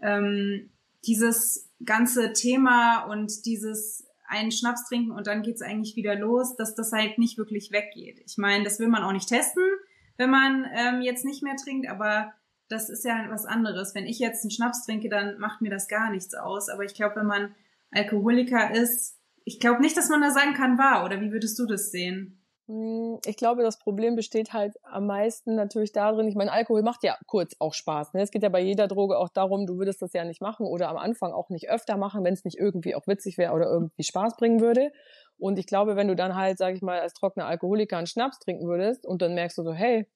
ähm, 0.00 0.70
dieses 1.04 1.72
ganze 1.84 2.32
Thema 2.34 3.04
und 3.06 3.46
dieses 3.46 4.06
einen 4.28 4.52
Schnaps 4.52 4.86
trinken 4.86 5.10
und 5.10 5.26
dann 5.26 5.42
geht's 5.42 5.62
eigentlich 5.62 5.96
wieder 5.96 6.14
los, 6.14 6.54
dass 6.54 6.76
das 6.76 6.92
halt 6.92 7.18
nicht 7.18 7.36
wirklich 7.36 7.72
weggeht. 7.72 8.20
Ich 8.26 8.38
meine, 8.38 8.62
das 8.62 8.78
will 8.78 8.88
man 8.88 9.02
auch 9.02 9.12
nicht 9.12 9.28
testen, 9.28 9.64
wenn 10.18 10.30
man 10.30 10.66
ähm, 10.72 11.02
jetzt 11.02 11.24
nicht 11.24 11.42
mehr 11.42 11.56
trinkt, 11.56 11.88
aber 11.88 12.32
das 12.70 12.88
ist 12.88 13.04
ja 13.04 13.26
was 13.28 13.44
anderes. 13.44 13.94
Wenn 13.94 14.06
ich 14.06 14.18
jetzt 14.18 14.44
einen 14.44 14.50
Schnaps 14.50 14.86
trinke, 14.86 15.08
dann 15.08 15.38
macht 15.38 15.60
mir 15.60 15.70
das 15.70 15.88
gar 15.88 16.10
nichts 16.10 16.34
aus. 16.34 16.68
Aber 16.68 16.84
ich 16.84 16.94
glaube, 16.94 17.16
wenn 17.16 17.26
man 17.26 17.54
Alkoholiker 17.90 18.70
ist, 18.70 19.18
ich 19.44 19.58
glaube 19.58 19.80
nicht, 19.80 19.96
dass 19.96 20.08
man 20.08 20.20
da 20.20 20.30
sagen 20.30 20.54
kann, 20.54 20.78
war. 20.78 21.04
Oder 21.04 21.20
wie 21.20 21.32
würdest 21.32 21.58
du 21.58 21.66
das 21.66 21.90
sehen? 21.90 22.40
Hm, 22.68 23.18
ich 23.26 23.36
glaube, 23.36 23.64
das 23.64 23.80
Problem 23.80 24.14
besteht 24.14 24.52
halt 24.52 24.76
am 24.84 25.06
meisten 25.06 25.56
natürlich 25.56 25.90
darin, 25.90 26.28
ich 26.28 26.36
meine, 26.36 26.52
Alkohol 26.52 26.82
macht 26.82 27.02
ja 27.02 27.18
kurz 27.26 27.56
auch 27.58 27.74
Spaß. 27.74 28.14
Ne? 28.14 28.22
Es 28.22 28.30
geht 28.30 28.44
ja 28.44 28.48
bei 28.48 28.60
jeder 28.60 28.86
Droge 28.86 29.18
auch 29.18 29.28
darum, 29.28 29.66
du 29.66 29.78
würdest 29.78 30.00
das 30.02 30.12
ja 30.12 30.24
nicht 30.24 30.40
machen 30.40 30.66
oder 30.66 30.88
am 30.88 30.96
Anfang 30.96 31.32
auch 31.32 31.48
nicht 31.48 31.68
öfter 31.68 31.96
machen, 31.96 32.22
wenn 32.22 32.34
es 32.34 32.44
nicht 32.44 32.58
irgendwie 32.58 32.94
auch 32.94 33.08
witzig 33.08 33.36
wäre 33.36 33.52
oder 33.52 33.66
irgendwie 33.66 34.04
Spaß 34.04 34.36
bringen 34.36 34.60
würde. 34.60 34.92
Und 35.38 35.58
ich 35.58 35.66
glaube, 35.66 35.96
wenn 35.96 36.06
du 36.06 36.14
dann 36.14 36.36
halt, 36.36 36.58
sag 36.58 36.76
ich 36.76 36.82
mal, 36.82 37.00
als 37.00 37.14
trockener 37.14 37.46
Alkoholiker 37.46 37.96
einen 37.96 38.06
Schnaps 38.06 38.38
trinken 38.38 38.68
würdest 38.68 39.04
und 39.04 39.20
dann 39.22 39.34
merkst 39.34 39.58
du 39.58 39.64
so, 39.64 39.72
hey, 39.72 40.06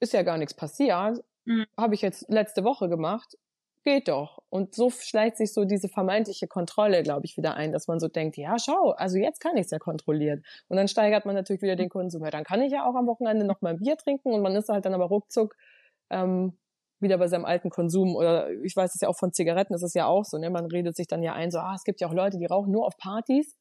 ist 0.00 0.14
ja 0.14 0.22
gar 0.22 0.38
nichts 0.38 0.54
passiert, 0.54 1.22
mhm. 1.44 1.66
habe 1.76 1.94
ich 1.94 2.02
jetzt 2.02 2.28
letzte 2.28 2.64
Woche 2.64 2.88
gemacht, 2.88 3.36
geht 3.84 4.08
doch. 4.08 4.38
Und 4.48 4.74
so 4.74 4.90
schleicht 4.90 5.36
sich 5.36 5.52
so 5.52 5.64
diese 5.64 5.88
vermeintliche 5.88 6.46
Kontrolle, 6.46 7.02
glaube 7.02 7.26
ich, 7.26 7.36
wieder 7.36 7.54
ein, 7.54 7.72
dass 7.72 7.88
man 7.88 8.00
so 8.00 8.08
denkt, 8.08 8.36
ja, 8.36 8.56
schau, 8.58 8.90
also 8.90 9.18
jetzt 9.18 9.40
kann 9.40 9.56
ich 9.56 9.66
es 9.66 9.70
ja 9.70 9.78
kontrollieren. 9.78 10.44
Und 10.68 10.76
dann 10.76 10.88
steigert 10.88 11.26
man 11.26 11.34
natürlich 11.34 11.62
wieder 11.62 11.76
den 11.76 11.88
Konsum. 11.88 12.24
Ja, 12.24 12.30
dann 12.30 12.44
kann 12.44 12.62
ich 12.62 12.72
ja 12.72 12.88
auch 12.88 12.94
am 12.94 13.06
Wochenende 13.06 13.44
noch 13.44 13.60
mal 13.60 13.70
ein 13.70 13.78
Bier 13.78 13.96
trinken 13.96 14.32
und 14.32 14.42
man 14.42 14.54
ist 14.54 14.68
halt 14.68 14.84
dann 14.84 14.94
aber 14.94 15.06
ruckzuck 15.06 15.56
ähm, 16.10 16.58
wieder 17.00 17.18
bei 17.18 17.28
seinem 17.28 17.44
alten 17.44 17.70
Konsum. 17.70 18.14
Oder 18.14 18.50
ich 18.62 18.76
weiß 18.76 18.94
es 18.94 19.00
ja 19.00 19.08
auch 19.08 19.18
von 19.18 19.32
Zigaretten, 19.32 19.74
ist 19.74 19.82
es 19.82 19.94
ja 19.94 20.06
auch 20.06 20.24
so, 20.24 20.38
ne? 20.38 20.50
Man 20.50 20.66
redet 20.66 20.96
sich 20.96 21.08
dann 21.08 21.22
ja 21.22 21.32
ein, 21.34 21.50
so, 21.50 21.58
ah, 21.58 21.74
es 21.74 21.84
gibt 21.84 22.00
ja 22.00 22.08
auch 22.08 22.14
Leute, 22.14 22.38
die 22.38 22.46
rauchen 22.46 22.70
nur 22.70 22.86
auf 22.86 22.96
Partys 22.96 23.56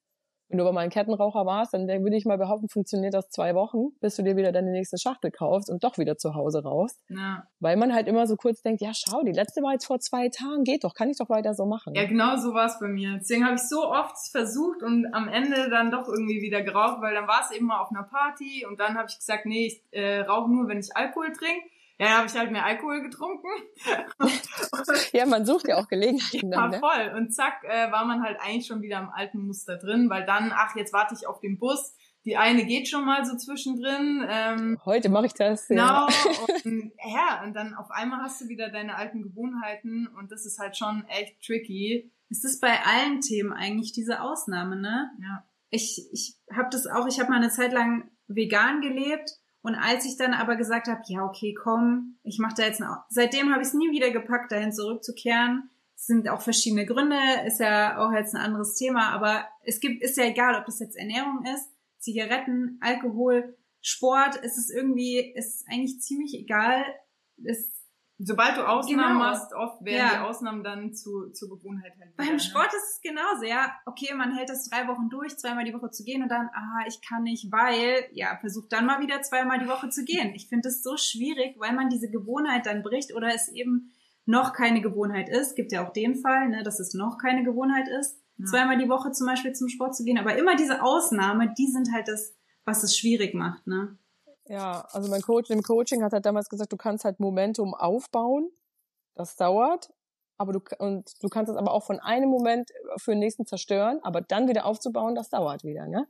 wenn 0.52 0.58
du 0.58 0.64
aber 0.64 0.74
mal 0.74 0.82
ein 0.82 0.90
Kettenraucher 0.90 1.46
warst, 1.46 1.74
dann 1.74 1.88
würde 1.88 2.18
ich 2.18 2.26
mal 2.26 2.38
behaupten, 2.38 2.68
funktioniert 2.68 3.14
das 3.14 3.30
zwei 3.30 3.56
Wochen, 3.56 3.96
bis 4.02 4.16
du 4.18 4.24
dir 4.24 4.36
wieder 4.36 4.52
deine 4.52 4.72
nächste 4.72 4.98
Schachtel 4.98 5.32
kaufst 5.32 5.70
und 5.70 5.84
doch 5.84 5.98
wieder 5.98 6.18
zu 6.18 6.36
Hause 6.36 6.64
raus. 6.64 6.98
Ja. 7.10 7.48
Weil 7.60 7.78
man 7.78 7.94
halt 7.94 8.08
immer 8.08 8.28
so 8.28 8.36
kurz 8.36 8.62
denkt, 8.62 8.82
ja 8.82 8.92
schau, 8.94 9.24
die 9.24 9.32
letzte 9.32 9.62
war 9.62 9.74
jetzt 9.74 9.86
vor 9.86 10.00
zwei 10.00 10.30
Tagen, 10.30 10.64
geht 10.64 10.84
doch, 10.84 10.94
kann 10.94 11.10
ich 11.10 11.18
doch 11.18 11.30
weiter 11.30 11.54
so 11.54 11.66
machen. 11.66 11.96
Ja, 11.96 12.06
genau 12.06 12.36
so 12.38 12.54
war 12.54 12.66
es 12.66 12.80
bei 12.80 12.88
mir. 12.88 13.18
Deswegen 13.20 13.46
habe 13.46 13.56
ich 13.56 13.62
so 13.62 13.90
oft 13.90 14.18
versucht 14.32 14.84
und 14.84 15.14
am 15.14 15.30
Ende 15.30 15.70
dann 15.70 15.90
doch 15.90 16.08
irgendwie 16.08 16.42
wieder 16.42 16.62
geraucht, 16.62 17.02
weil 17.02 17.14
dann 17.14 17.28
war 17.28 17.42
es 17.44 17.56
eben 17.56 17.68
mal 17.68 17.80
auf 17.80 17.92
einer 17.92 18.04
Party 18.04 18.66
und 18.70 18.80
dann 18.80 18.96
habe 18.96 19.08
ich 19.10 19.18
gesagt, 19.18 19.46
nee, 19.46 19.68
ich 19.68 19.82
äh, 19.92 20.22
rauche 20.22 20.52
nur, 20.52 20.68
wenn 20.68 20.80
ich 20.80 20.96
Alkohol 20.96 21.32
trinke. 21.32 21.66
Ja, 22.02 22.18
habe 22.18 22.26
ich 22.26 22.34
halt 22.34 22.52
mehr 22.52 22.66
Alkohol 22.66 23.04
getrunken. 23.04 23.48
ja, 25.14 25.28
man 25.28 25.46
sucht 25.46 25.68
ja 25.68 25.78
auch 25.78 25.88
Gelegenheiten. 25.88 26.52
Ja, 26.52 26.62
dann, 26.62 26.72
ne? 26.72 26.80
voll. 26.80 27.14
Und 27.16 27.32
zack, 27.32 27.64
äh, 27.64 27.92
war 27.92 28.06
man 28.06 28.24
halt 28.24 28.40
eigentlich 28.42 28.66
schon 28.66 28.82
wieder 28.82 28.98
im 28.98 29.10
alten 29.10 29.46
Muster 29.46 29.78
drin, 29.78 30.10
weil 30.10 30.26
dann, 30.26 30.52
ach, 30.52 30.76
jetzt 30.76 30.94
warte 30.94 31.14
ich 31.14 31.28
auf 31.28 31.40
den 31.42 31.60
Bus. 31.60 31.94
Die 32.26 32.38
eine 32.38 32.66
geht 32.66 32.88
schon 32.88 33.06
mal 33.06 33.24
so 33.24 33.38
zwischendrin. 33.38 34.26
Ähm, 34.28 34.80
Heute 34.84 35.10
mache 35.10 35.28
ich 35.28 35.36
das. 35.36 35.68
Genau. 35.68 35.84
Ja. 35.84 36.08
Und, 36.66 36.92
ja, 37.06 37.44
und 37.44 37.54
dann 37.54 37.76
auf 37.76 37.92
einmal 37.92 38.24
hast 38.24 38.42
du 38.42 38.48
wieder 38.48 38.70
deine 38.70 38.96
alten 38.96 39.22
Gewohnheiten 39.22 40.08
und 40.08 40.32
das 40.32 40.46
ist 40.46 40.60
halt 40.60 40.78
schon 40.78 41.06
echt 41.08 41.42
tricky. 41.44 42.12
Es 42.30 42.44
ist 42.44 42.62
bei 42.62 42.80
allen 42.84 43.22
Themen 43.22 43.54
eigentlich 43.54 43.94
diese 43.94 44.22
Ausnahme, 44.22 44.76
ne? 44.76 45.12
Ja. 45.20 45.44
Ich, 45.70 46.08
ich 46.12 46.36
habe 46.56 46.70
das 46.72 46.88
auch, 46.88 47.08
ich 47.08 47.20
habe 47.20 47.30
mal 47.30 47.38
eine 47.38 47.50
Zeit 47.50 47.74
lang 47.74 48.10
vegan 48.28 48.82
gelebt 48.82 49.41
und 49.64 49.76
als 49.76 50.06
ich 50.06 50.18
dann 50.18 50.34
aber 50.34 50.56
gesagt 50.56 50.88
habe, 50.88 51.02
ja, 51.06 51.24
okay, 51.24 51.54
komm, 51.54 52.18
ich 52.24 52.40
mache 52.40 52.56
da 52.58 52.64
jetzt 52.64 52.82
eine, 52.82 53.04
seitdem 53.10 53.52
habe 53.52 53.62
ich 53.62 53.68
es 53.68 53.74
nie 53.74 53.92
wieder 53.92 54.12
gepackt, 54.12 54.52
dahin 54.52 54.74
zurückzukehren. 54.74 55.70
Es 55.96 56.08
sind 56.08 56.30
auch 56.30 56.42
verschiedene 56.42 56.86
Gründe, 56.86 57.18
ist 57.46 57.60
ja 57.60 57.98
auch 58.00 58.12
jetzt 58.12 58.34
ein 58.34 58.42
anderes 58.42 58.74
Thema, 58.76 59.10
aber 59.10 59.46
es 59.64 59.80
gibt, 59.80 60.02
ist 60.02 60.18
ja 60.18 60.26
egal, 60.26 60.56
ob 60.56 60.66
das 60.66 60.80
jetzt 60.80 60.98
Ernährung 60.98 61.46
ist, 61.46 61.70
Zigaretten, 62.00 62.80
Alkohol, 62.82 63.56
Sport, 63.82 64.40
es 64.44 64.58
ist 64.58 64.72
irgendwie, 64.72 65.20
ist 65.20 65.68
eigentlich 65.68 66.02
ziemlich 66.02 66.34
egal. 66.34 66.84
Es 67.44 67.81
Sobald 68.24 68.58
du 68.58 68.68
Ausnahmen 68.68 69.18
genau. 69.18 69.32
machst, 69.32 69.54
oft 69.54 69.84
werden 69.84 69.98
ja. 69.98 70.10
die 70.14 70.20
Ausnahmen 70.20 70.64
dann 70.64 70.94
zu, 70.94 71.32
zur 71.32 71.50
Gewohnheit 71.50 71.94
halt. 72.00 72.16
Beim 72.18 72.34
ne? 72.34 72.40
Sport 72.40 72.68
ist 72.68 72.96
es 72.96 73.02
genauso, 73.02 73.46
ja. 73.46 73.72
Okay, 73.86 74.14
man 74.14 74.36
hält 74.36 74.50
das 74.50 74.70
drei 74.70 74.88
Wochen 74.88 75.10
durch, 75.10 75.38
zweimal 75.38 75.66
die 75.66 75.74
Woche 75.74 75.90
zu 75.90 76.04
gehen 76.04 76.22
und 76.22 76.30
dann, 76.30 76.50
ah, 76.54 76.86
ich 76.88 77.02
kann 77.02 77.24
nicht, 77.24 77.52
weil, 77.52 78.06
ja, 78.12 78.38
versuch 78.40 78.68
dann 78.70 78.86
mal 78.86 79.02
wieder 79.02 79.22
zweimal 79.24 79.60
die 79.60 79.68
Woche 79.68 79.90
zu 79.90 80.04
gehen. 80.04 80.34
Ich 80.36 80.50
finde 80.50 80.70
das 80.70 80.84
so 80.84 80.98
schwierig, 80.98 81.56
weil 81.58 81.74
man 81.74 81.90
diese 81.90 82.12
Gewohnheit 82.12 82.66
dann 82.68 82.84
bricht 82.84 83.14
oder 83.16 83.34
es 83.34 83.50
eben 83.50 83.92
noch 84.26 84.54
keine 84.54 84.82
Gewohnheit 84.82 85.30
ist. 85.30 85.56
Gibt 85.56 85.72
ja 85.72 85.88
auch 85.88 85.94
den 85.94 86.16
Fall, 86.16 86.50
ne, 86.50 86.64
dass 86.64 86.80
es 86.80 86.94
noch 86.94 87.18
keine 87.18 87.44
Gewohnheit 87.44 87.88
ist, 87.88 88.20
ja. 88.38 88.46
zweimal 88.46 88.78
die 88.78 88.90
Woche 88.90 89.12
zum 89.12 89.26
Beispiel 89.28 89.54
zum 89.54 89.68
Sport 89.68 89.96
zu 89.96 90.04
gehen. 90.04 90.20
Aber 90.20 90.36
immer 90.36 90.56
diese 90.56 90.84
Ausnahme, 90.84 91.54
die 91.58 91.68
sind 91.68 91.92
halt 91.92 92.08
das, 92.08 92.36
was 92.66 92.84
es 92.84 92.96
schwierig 92.96 93.34
macht, 93.34 93.66
ne. 93.66 93.98
Ja, 94.52 94.86
also 94.92 95.10
mein 95.10 95.22
Coach 95.22 95.50
im 95.50 95.64
Coaching 95.64 96.04
hat 96.04 96.12
halt 96.12 96.26
damals 96.26 96.50
gesagt, 96.50 96.74
du 96.74 96.78
kannst 96.78 97.06
halt 97.06 97.22
Momentum 97.22 97.74
aufbauen. 97.74 98.52
Das 99.16 99.38
dauert. 99.38 99.94
Aber 100.38 100.52
du, 100.52 100.60
und 100.78 101.10
du 101.24 101.30
kannst 101.30 101.50
es 101.50 101.56
aber 101.56 101.72
auch 101.72 101.86
von 101.86 102.02
einem 102.02 102.30
Moment 102.30 102.70
für 102.98 103.12
den 103.12 103.20
nächsten 103.20 103.46
zerstören, 103.46 104.00
aber 104.04 104.20
dann 104.20 104.50
wieder 104.50 104.66
aufzubauen, 104.66 105.16
das 105.16 105.30
dauert 105.30 105.64
wieder, 105.64 105.88
ne? 105.88 106.06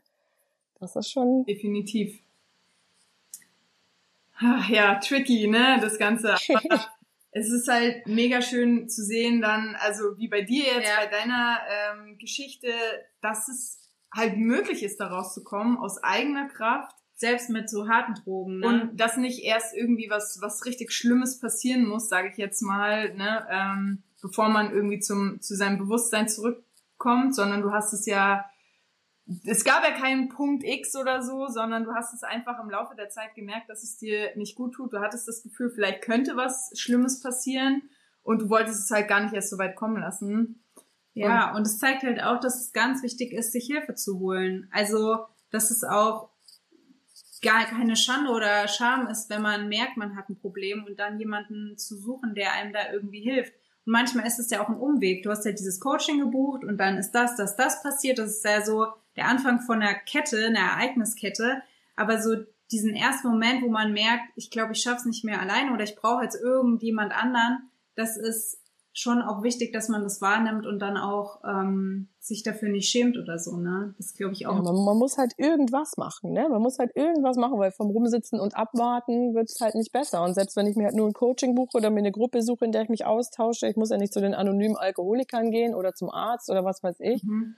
Das 0.80 0.96
ist 0.96 1.12
schon. 1.12 1.46
Definitiv. 1.46 2.20
Ja, 4.70 4.96
tricky, 4.96 5.46
ne? 5.48 5.78
Das 5.80 6.00
Ganze. 6.00 6.36
es 7.32 7.52
ist 7.52 7.68
halt 7.68 8.08
mega 8.08 8.42
schön 8.42 8.90
zu 8.90 9.04
sehen 9.04 9.42
dann, 9.42 9.76
also 9.76 10.18
wie 10.18 10.30
bei 10.30 10.42
dir 10.42 10.64
jetzt, 10.64 10.90
ja. 10.90 10.96
bei 10.98 11.06
deiner 11.06 11.60
ähm, 11.70 12.18
Geschichte, 12.18 12.70
dass 13.22 13.48
es 13.50 13.88
halt 14.12 14.38
möglich 14.38 14.82
ist, 14.82 15.00
da 15.00 15.08
rauszukommen 15.08 15.78
aus 15.78 16.02
eigener 16.02 16.48
Kraft 16.48 17.01
selbst 17.22 17.52
mit 17.52 17.70
so 17.70 17.88
harten 17.88 18.16
Drogen. 18.16 18.60
Ne? 18.60 18.68
Und 18.68 18.98
dass 18.98 19.16
nicht 19.16 19.44
erst 19.44 19.76
irgendwie 19.76 20.10
was, 20.10 20.40
was 20.42 20.66
richtig 20.66 20.92
Schlimmes 20.92 21.40
passieren 21.40 21.88
muss, 21.88 22.10
sage 22.10 22.30
ich 22.30 22.38
jetzt 22.38 22.62
mal, 22.62 23.14
ne, 23.14 23.48
ähm, 23.50 24.04
bevor 24.22 24.50
man 24.50 24.74
irgendwie 24.74 25.00
zum, 25.00 25.40
zu 25.40 25.56
seinem 25.56 25.78
Bewusstsein 25.78 26.28
zurückkommt, 26.28 27.36
sondern 27.36 27.62
du 27.62 27.72
hast 27.72 27.94
es 27.94 28.08
ja, 28.08 28.46
es 29.46 29.64
gab 29.64 29.84
ja 29.84 29.92
keinen 29.92 30.30
Punkt 30.30 30.64
X 30.64 30.96
oder 30.96 31.22
so, 31.22 31.48
sondern 31.48 31.84
du 31.84 31.94
hast 31.94 32.12
es 32.14 32.24
einfach 32.24 32.60
im 32.60 32.72
Laufe 32.72 32.96
der 32.96 33.10
Zeit 33.10 33.36
gemerkt, 33.36 33.70
dass 33.70 33.84
es 33.84 33.98
dir 33.98 34.36
nicht 34.36 34.56
gut 34.56 34.74
tut. 34.74 34.92
Du 34.92 35.00
hattest 35.00 35.28
das 35.28 35.44
Gefühl, 35.44 35.70
vielleicht 35.70 36.02
könnte 36.02 36.36
was 36.36 36.72
Schlimmes 36.76 37.22
passieren 37.22 37.84
und 38.24 38.42
du 38.42 38.50
wolltest 38.50 38.84
es 38.84 38.90
halt 38.92 39.08
gar 39.08 39.22
nicht 39.22 39.36
erst 39.36 39.52
so 39.52 39.60
weit 39.60 39.76
kommen 39.76 40.02
lassen. 40.02 40.64
Ja, 41.14 41.52
und, 41.52 41.58
und 41.58 41.68
es 41.68 41.78
zeigt 41.78 42.02
halt 42.02 42.24
auch, 42.24 42.40
dass 42.40 42.60
es 42.60 42.74
ganz 42.74 43.04
wichtig 43.04 43.32
ist, 43.32 43.52
sich 43.52 43.68
Hilfe 43.68 43.94
zu 43.94 44.18
holen. 44.18 44.68
Also, 44.72 45.26
dass 45.52 45.70
es 45.70 45.84
auch 45.84 46.32
gar 47.42 47.66
keine 47.66 47.96
Schande 47.96 48.32
oder 48.32 48.68
Scham 48.68 49.08
ist, 49.08 49.30
wenn 49.30 49.42
man 49.42 49.68
merkt, 49.68 49.98
man 49.98 50.16
hat 50.16 50.30
ein 50.30 50.40
Problem 50.40 50.84
und 50.86 51.00
dann 51.00 51.20
jemanden 51.20 51.78
zu 51.78 51.98
suchen, 51.98 52.36
der 52.36 52.54
einem 52.54 52.72
da 52.72 52.92
irgendwie 52.92 53.22
hilft. 53.22 53.54
Und 53.86 53.94
manchmal 53.94 54.28
ist 54.28 54.40
es 54.40 54.52
ja 54.52 54.64
auch 54.64 54.70
ein 54.70 54.78
Umweg. 54.78 55.24
Du 55.24 55.32
hast 55.32 55.46
ja 55.46 55.52
dieses 55.52 55.80
Coaching 55.80 56.20
gebucht 56.20 56.64
und 56.64 56.78
dann 56.78 56.98
ist 56.98 57.12
das, 57.12 57.36
das, 57.36 57.56
das 57.56 57.82
passiert. 57.82 58.20
Das 58.20 58.32
ist 58.32 58.46
ja 58.46 58.64
so 58.64 58.88
der 59.16 59.28
Anfang 59.28 59.60
von 59.60 59.82
einer 59.82 59.96
Kette, 59.96 60.46
einer 60.46 60.60
Ereigniskette. 60.60 61.64
Aber 61.96 62.22
so 62.22 62.36
diesen 62.72 62.96
ersten 62.96 63.28
Moment, 63.28 63.64
wo 63.64 63.70
man 63.70 63.92
merkt, 63.92 64.24
ich 64.36 64.52
glaube, 64.52 64.74
ich 64.74 64.82
schaff's 64.82 65.06
nicht 65.06 65.26
mehr 65.26 65.42
alleine 65.42 65.74
oder 65.74 65.84
ich 65.84 65.96
brauche 65.96 66.24
jetzt 66.24 66.40
irgendjemand 66.40 67.12
anderen, 67.12 67.70
das 67.96 68.18
ist 68.18 68.61
schon 68.94 69.22
auch 69.22 69.42
wichtig, 69.44 69.72
dass 69.72 69.88
man 69.88 70.04
das 70.04 70.22
wahrnimmt 70.22 70.66
und 70.66 70.80
dann 70.80 70.98
auch 70.98 71.42
ähm, 71.46 72.10
sich 72.20 72.44
dafür 72.44 72.70
nicht 72.70 72.90
schämt 72.90 73.18
oder 73.18 73.40
so, 73.40 73.56
ne? 73.58 73.96
Das 73.98 74.14
glaube 74.14 74.34
ich 74.34 74.48
auch. 74.48 74.56
Ja, 74.56 74.62
man, 74.62 74.84
man, 74.84 74.98
muss 74.98 75.18
halt 75.18 75.34
irgendwas 75.38 75.96
machen, 75.98 76.34
ne? 76.34 76.48
Man 76.50 76.62
muss 76.62 76.78
halt 76.78 76.92
irgendwas 76.96 77.38
machen, 77.38 77.58
weil 77.58 77.72
vom 77.72 77.90
Rumsitzen 77.90 78.40
und 78.40 78.56
Abwarten 78.56 79.34
wird 79.34 79.50
es 79.50 79.62
halt 79.62 79.76
nicht 79.76 79.94
besser. 79.94 80.24
Und 80.24 80.34
selbst 80.34 80.58
wenn 80.58 80.68
ich 80.68 80.76
mir 80.76 80.86
halt 80.86 80.96
nur 80.96 81.08
ein 81.08 81.14
Coaching 81.14 81.56
buche 81.56 81.78
oder 81.78 81.90
mir 81.90 82.00
eine 82.00 82.12
Gruppe 82.12 82.42
suche, 82.42 82.66
in 82.66 82.74
der 82.74 82.84
ich 82.84 82.90
mich 82.90 83.06
austausche, 83.06 83.68
ich 83.68 83.78
muss 83.78 83.92
ja 83.92 83.98
nicht 83.98 84.14
zu 84.14 84.20
den 84.20 84.34
anonymen 84.34 84.76
Alkoholikern 84.76 85.52
gehen 85.52 85.74
oder 85.74 85.94
zum 85.94 86.10
Arzt 86.10 86.50
oder 86.50 86.66
was 86.66 86.84
weiß 86.84 86.98
ich. 87.00 87.24
Mhm. 87.24 87.56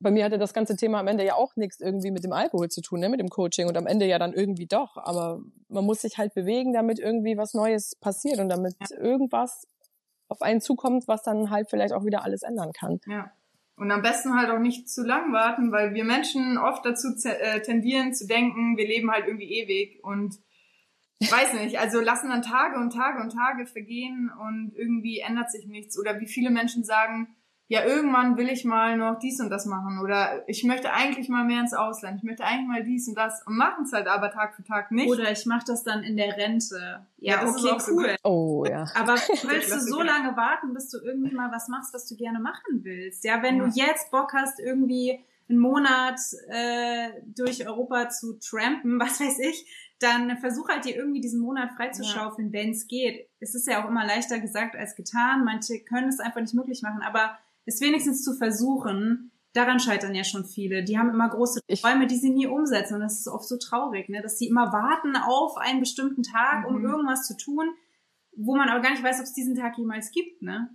Bei 0.00 0.10
mir 0.10 0.24
hatte 0.24 0.38
das 0.38 0.52
ganze 0.52 0.76
Thema 0.76 1.00
am 1.00 1.06
Ende 1.06 1.24
ja 1.24 1.34
auch 1.34 1.54
nichts 1.56 1.80
irgendwie 1.80 2.10
mit 2.10 2.24
dem 2.24 2.32
Alkohol 2.32 2.68
zu 2.68 2.80
tun, 2.80 3.00
ne, 3.00 3.08
mit 3.08 3.20
dem 3.20 3.28
Coaching 3.28 3.68
und 3.68 3.76
am 3.76 3.86
Ende 3.86 4.06
ja 4.06 4.18
dann 4.18 4.32
irgendwie 4.32 4.66
doch. 4.66 4.96
Aber 4.96 5.40
man 5.68 5.84
muss 5.84 6.02
sich 6.02 6.18
halt 6.18 6.34
bewegen, 6.34 6.72
damit 6.72 6.98
irgendwie 6.98 7.36
was 7.36 7.54
Neues 7.54 7.94
passiert 7.96 8.38
und 8.38 8.48
damit 8.48 8.74
ja. 8.80 8.98
irgendwas 8.98 9.66
auf 10.28 10.42
einen 10.42 10.60
zukommt, 10.60 11.08
was 11.08 11.22
dann 11.22 11.50
halt 11.50 11.68
vielleicht 11.70 11.92
auch 11.92 12.04
wieder 12.04 12.24
alles 12.24 12.42
ändern 12.42 12.72
kann. 12.72 13.00
Ja. 13.06 13.30
Und 13.76 13.90
am 13.90 14.02
besten 14.02 14.36
halt 14.36 14.50
auch 14.50 14.60
nicht 14.60 14.88
zu 14.88 15.02
lang 15.02 15.32
warten, 15.32 15.72
weil 15.72 15.94
wir 15.94 16.04
Menschen 16.04 16.58
oft 16.58 16.86
dazu 16.86 17.08
äh, 17.24 17.60
tendieren 17.60 18.14
zu 18.14 18.26
denken, 18.26 18.76
wir 18.76 18.86
leben 18.86 19.10
halt 19.10 19.26
irgendwie 19.26 19.50
ewig 19.50 20.02
und 20.04 20.38
ich 21.18 21.30
weiß 21.30 21.54
nicht, 21.54 21.78
also 21.78 22.00
lassen 22.00 22.28
dann 22.28 22.42
Tage 22.42 22.78
und 22.78 22.92
Tage 22.92 23.20
und 23.20 23.32
Tage 23.32 23.66
vergehen 23.66 24.30
und 24.40 24.72
irgendwie 24.76 25.20
ändert 25.20 25.50
sich 25.50 25.66
nichts. 25.66 25.98
Oder 25.98 26.20
wie 26.20 26.26
viele 26.26 26.50
Menschen 26.50 26.84
sagen, 26.84 27.34
ja, 27.68 27.82
irgendwann 27.84 28.36
will 28.36 28.50
ich 28.50 28.64
mal 28.66 28.96
noch 28.96 29.18
dies 29.18 29.40
und 29.40 29.48
das 29.48 29.64
machen 29.64 29.98
oder 30.02 30.46
ich 30.48 30.64
möchte 30.64 30.92
eigentlich 30.92 31.30
mal 31.30 31.44
mehr 31.44 31.60
ins 31.60 31.72
Ausland, 31.72 32.18
ich 32.18 32.22
möchte 32.22 32.44
eigentlich 32.44 32.68
mal 32.68 32.82
dies 32.84 33.08
und 33.08 33.14
das 33.16 33.42
und 33.46 33.56
machen 33.56 33.84
es 33.84 33.92
halt 33.92 34.06
aber 34.06 34.30
Tag 34.30 34.54
für 34.54 34.62
Tag 34.62 34.90
nicht. 34.92 35.08
Oder 35.08 35.32
ich 35.32 35.46
mache 35.46 35.64
das 35.66 35.82
dann 35.82 36.02
in 36.02 36.16
der 36.18 36.36
Rente. 36.36 37.06
Ja, 37.16 37.36
Ja, 37.36 37.40
das 37.40 37.56
okay, 37.56 37.76
ist 37.76 37.88
auch 37.88 37.92
cool. 37.92 38.16
Oh 38.22 38.64
ja. 38.68 38.84
Aber 38.94 39.14
willst 39.48 39.74
du 39.74 39.80
so 39.80 40.02
lange 40.02 40.36
warten, 40.36 40.74
bis 40.74 40.90
du 40.90 40.98
irgendwie 40.98 41.34
mal 41.34 41.50
was 41.52 41.68
machst, 41.68 41.94
was 41.94 42.06
du 42.06 42.16
gerne 42.16 42.38
machen 42.38 42.82
willst? 42.84 43.24
Ja, 43.24 43.42
wenn 43.42 43.56
Ja. 43.56 43.64
du 43.64 43.70
jetzt 43.74 44.10
Bock 44.10 44.34
hast, 44.34 44.60
irgendwie 44.60 45.24
einen 45.48 45.58
Monat 45.58 46.20
äh, 46.48 47.08
durch 47.34 47.66
Europa 47.66 48.10
zu 48.10 48.38
trampen, 48.40 49.00
was 49.00 49.20
weiß 49.20 49.38
ich, 49.38 49.90
dann 50.00 50.36
versuch 50.38 50.68
halt 50.68 50.84
dir 50.84 50.96
irgendwie 50.96 51.20
diesen 51.22 51.40
Monat 51.40 51.70
freizuschaufeln, 51.76 52.52
wenn 52.52 52.70
es 52.72 52.88
geht. 52.88 53.26
Es 53.40 53.54
ist 53.54 53.66
ja 53.66 53.82
auch 53.82 53.88
immer 53.88 54.04
leichter 54.04 54.38
gesagt 54.38 54.76
als 54.76 54.96
getan. 54.96 55.44
Manche 55.44 55.80
können 55.80 56.08
es 56.08 56.20
einfach 56.20 56.40
nicht 56.42 56.52
möglich 56.54 56.82
machen, 56.82 57.00
aber 57.02 57.38
es 57.66 57.80
wenigstens 57.80 58.22
zu 58.22 58.34
versuchen, 58.34 59.32
daran 59.52 59.78
scheitern 59.80 60.14
ja 60.14 60.24
schon 60.24 60.44
viele. 60.44 60.82
Die 60.84 60.98
haben 60.98 61.10
immer 61.10 61.28
große 61.28 61.60
Ich- 61.66 61.80
Träume, 61.82 62.06
die 62.06 62.16
sie 62.16 62.30
nie 62.30 62.46
umsetzen. 62.46 62.94
Und 62.94 63.00
das 63.00 63.18
ist 63.20 63.28
oft 63.28 63.46
so 63.48 63.56
traurig, 63.56 64.08
ne? 64.08 64.20
dass 64.22 64.38
sie 64.38 64.48
immer 64.48 64.72
warten 64.72 65.16
auf 65.16 65.56
einen 65.56 65.80
bestimmten 65.80 66.22
Tag, 66.22 66.66
um 66.68 66.78
Mhm. 66.80 66.86
irgendwas 66.86 67.26
zu 67.26 67.36
tun, 67.36 67.70
wo 68.36 68.56
man 68.56 68.68
aber 68.68 68.80
gar 68.80 68.90
nicht 68.90 69.02
weiß, 69.04 69.18
ob 69.18 69.24
es 69.24 69.32
diesen 69.34 69.54
Tag 69.54 69.78
jemals 69.78 70.10
gibt. 70.10 70.42
Ne? 70.42 70.68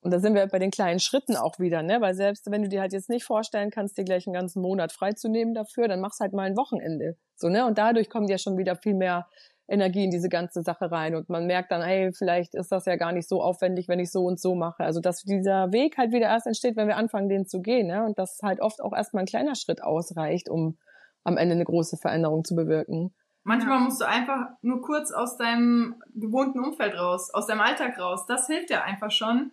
Und 0.00 0.10
da 0.10 0.18
sind 0.18 0.34
wir 0.34 0.44
bei 0.48 0.58
den 0.58 0.72
kleinen 0.72 0.98
Schritten 0.98 1.36
auch 1.36 1.60
wieder, 1.60 1.84
ne? 1.84 2.00
Weil 2.00 2.14
selbst 2.14 2.50
wenn 2.50 2.62
du 2.62 2.68
dir 2.68 2.80
halt 2.80 2.92
jetzt 2.92 3.08
nicht 3.08 3.24
vorstellen 3.24 3.70
kannst, 3.70 3.96
dir 3.96 4.02
gleich 4.02 4.26
einen 4.26 4.34
ganzen 4.34 4.60
Monat 4.60 4.90
freizunehmen 4.90 5.54
dafür, 5.54 5.86
dann 5.86 6.00
machst 6.00 6.18
halt 6.18 6.32
mal 6.32 6.42
ein 6.42 6.56
Wochenende. 6.56 7.16
So, 7.36 7.48
ne? 7.48 7.64
Und 7.66 7.78
dadurch 7.78 8.10
kommt 8.10 8.28
ja 8.28 8.36
schon 8.36 8.58
wieder 8.58 8.74
viel 8.74 8.94
mehr 8.94 9.28
Energie 9.72 10.04
in 10.04 10.10
diese 10.10 10.28
ganze 10.28 10.62
Sache 10.62 10.92
rein. 10.92 11.14
Und 11.14 11.28
man 11.28 11.46
merkt 11.46 11.72
dann, 11.72 11.82
hey, 11.82 12.12
vielleicht 12.12 12.54
ist 12.54 12.70
das 12.70 12.84
ja 12.84 12.96
gar 12.96 13.12
nicht 13.12 13.28
so 13.28 13.42
aufwendig, 13.42 13.88
wenn 13.88 13.98
ich 13.98 14.12
so 14.12 14.24
und 14.24 14.38
so 14.38 14.54
mache. 14.54 14.84
Also 14.84 15.00
dass 15.00 15.22
dieser 15.22 15.72
Weg 15.72 15.96
halt 15.96 16.12
wieder 16.12 16.26
erst 16.26 16.46
entsteht, 16.46 16.76
wenn 16.76 16.88
wir 16.88 16.96
anfangen, 16.96 17.28
den 17.28 17.46
zu 17.46 17.60
gehen, 17.60 17.86
ne? 17.86 18.04
Und 18.04 18.18
dass 18.18 18.38
halt 18.42 18.60
oft 18.60 18.82
auch 18.82 18.92
erstmal 18.92 19.22
ein 19.22 19.26
kleiner 19.26 19.54
Schritt 19.54 19.82
ausreicht, 19.82 20.48
um 20.48 20.78
am 21.24 21.36
Ende 21.36 21.54
eine 21.54 21.64
große 21.64 21.96
Veränderung 21.96 22.44
zu 22.44 22.54
bewirken. 22.54 23.14
Manchmal 23.44 23.80
musst 23.80 24.00
du 24.00 24.06
einfach 24.06 24.50
nur 24.60 24.82
kurz 24.82 25.10
aus 25.10 25.36
deinem 25.36 26.00
gewohnten 26.14 26.60
Umfeld 26.60 26.94
raus, 26.94 27.30
aus 27.32 27.46
deinem 27.46 27.60
Alltag 27.60 27.98
raus. 27.98 28.24
Das 28.26 28.46
hilft 28.46 28.70
ja 28.70 28.82
einfach 28.82 29.10
schon, 29.10 29.50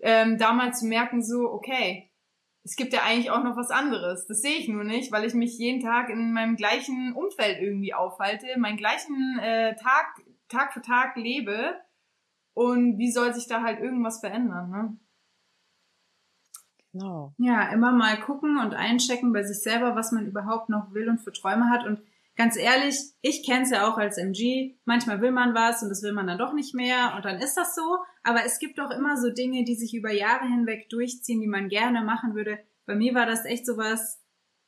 ähm, 0.00 0.36
da 0.38 0.52
mal 0.52 0.72
zu 0.72 0.86
merken, 0.86 1.22
so, 1.22 1.50
okay, 1.50 2.09
es 2.70 2.76
gibt 2.76 2.92
ja 2.92 3.02
eigentlich 3.02 3.32
auch 3.32 3.42
noch 3.42 3.56
was 3.56 3.72
anderes. 3.72 4.28
Das 4.28 4.42
sehe 4.42 4.56
ich 4.56 4.68
nur 4.68 4.84
nicht, 4.84 5.10
weil 5.10 5.24
ich 5.24 5.34
mich 5.34 5.58
jeden 5.58 5.80
Tag 5.80 6.08
in 6.08 6.32
meinem 6.32 6.54
gleichen 6.54 7.12
Umfeld 7.14 7.60
irgendwie 7.60 7.94
aufhalte, 7.94 8.46
meinen 8.58 8.76
gleichen 8.76 9.40
äh, 9.40 9.74
Tag, 9.74 10.22
Tag 10.48 10.72
für 10.72 10.80
Tag 10.80 11.16
lebe. 11.16 11.74
Und 12.54 12.96
wie 12.96 13.10
soll 13.10 13.34
sich 13.34 13.48
da 13.48 13.62
halt 13.62 13.80
irgendwas 13.80 14.20
verändern, 14.20 14.70
ne? 14.70 14.96
Genau. 16.92 17.34
Ja, 17.38 17.72
immer 17.72 17.90
mal 17.90 18.20
gucken 18.20 18.60
und 18.60 18.72
einchecken 18.74 19.32
bei 19.32 19.42
sich 19.42 19.60
selber, 19.64 19.96
was 19.96 20.12
man 20.12 20.26
überhaupt 20.26 20.68
noch 20.68 20.94
will 20.94 21.08
und 21.08 21.18
für 21.18 21.32
Träume 21.32 21.70
hat. 21.70 21.84
Und 21.84 22.00
ganz 22.40 22.56
ehrlich, 22.56 22.96
ich 23.20 23.44
kenne 23.44 23.64
es 23.64 23.70
ja 23.70 23.86
auch 23.86 23.98
als 23.98 24.16
MG. 24.16 24.74
Manchmal 24.86 25.20
will 25.20 25.30
man 25.30 25.52
was 25.54 25.82
und 25.82 25.90
das 25.90 26.02
will 26.02 26.14
man 26.14 26.26
dann 26.26 26.38
doch 26.38 26.54
nicht 26.54 26.74
mehr 26.74 27.12
und 27.14 27.26
dann 27.26 27.38
ist 27.38 27.54
das 27.54 27.74
so. 27.74 27.98
Aber 28.22 28.46
es 28.46 28.58
gibt 28.58 28.80
auch 28.80 28.90
immer 28.90 29.18
so 29.18 29.28
Dinge, 29.28 29.62
die 29.64 29.74
sich 29.74 29.92
über 29.92 30.10
Jahre 30.10 30.46
hinweg 30.46 30.88
durchziehen, 30.88 31.42
die 31.42 31.46
man 31.46 31.68
gerne 31.68 32.02
machen 32.02 32.34
würde. 32.34 32.58
Bei 32.86 32.94
mir 32.94 33.14
war 33.14 33.26
das 33.26 33.44
echt 33.44 33.66
sowas. 33.66 34.22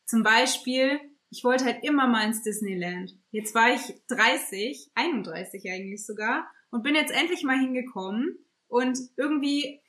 Zum 0.04 0.22
Beispiel, 0.22 1.00
ich 1.30 1.44
wollte 1.44 1.64
halt 1.64 1.82
immer 1.82 2.06
mal 2.08 2.26
ins 2.26 2.42
Disneyland. 2.42 3.18
Jetzt 3.30 3.54
war 3.54 3.72
ich 3.72 4.02
30, 4.08 4.90
31 4.94 5.64
eigentlich 5.72 6.04
sogar 6.04 6.46
und 6.70 6.82
bin 6.82 6.94
jetzt 6.94 7.10
endlich 7.10 7.42
mal 7.42 7.58
hingekommen 7.58 8.36
und 8.68 8.98
irgendwie 9.16 9.80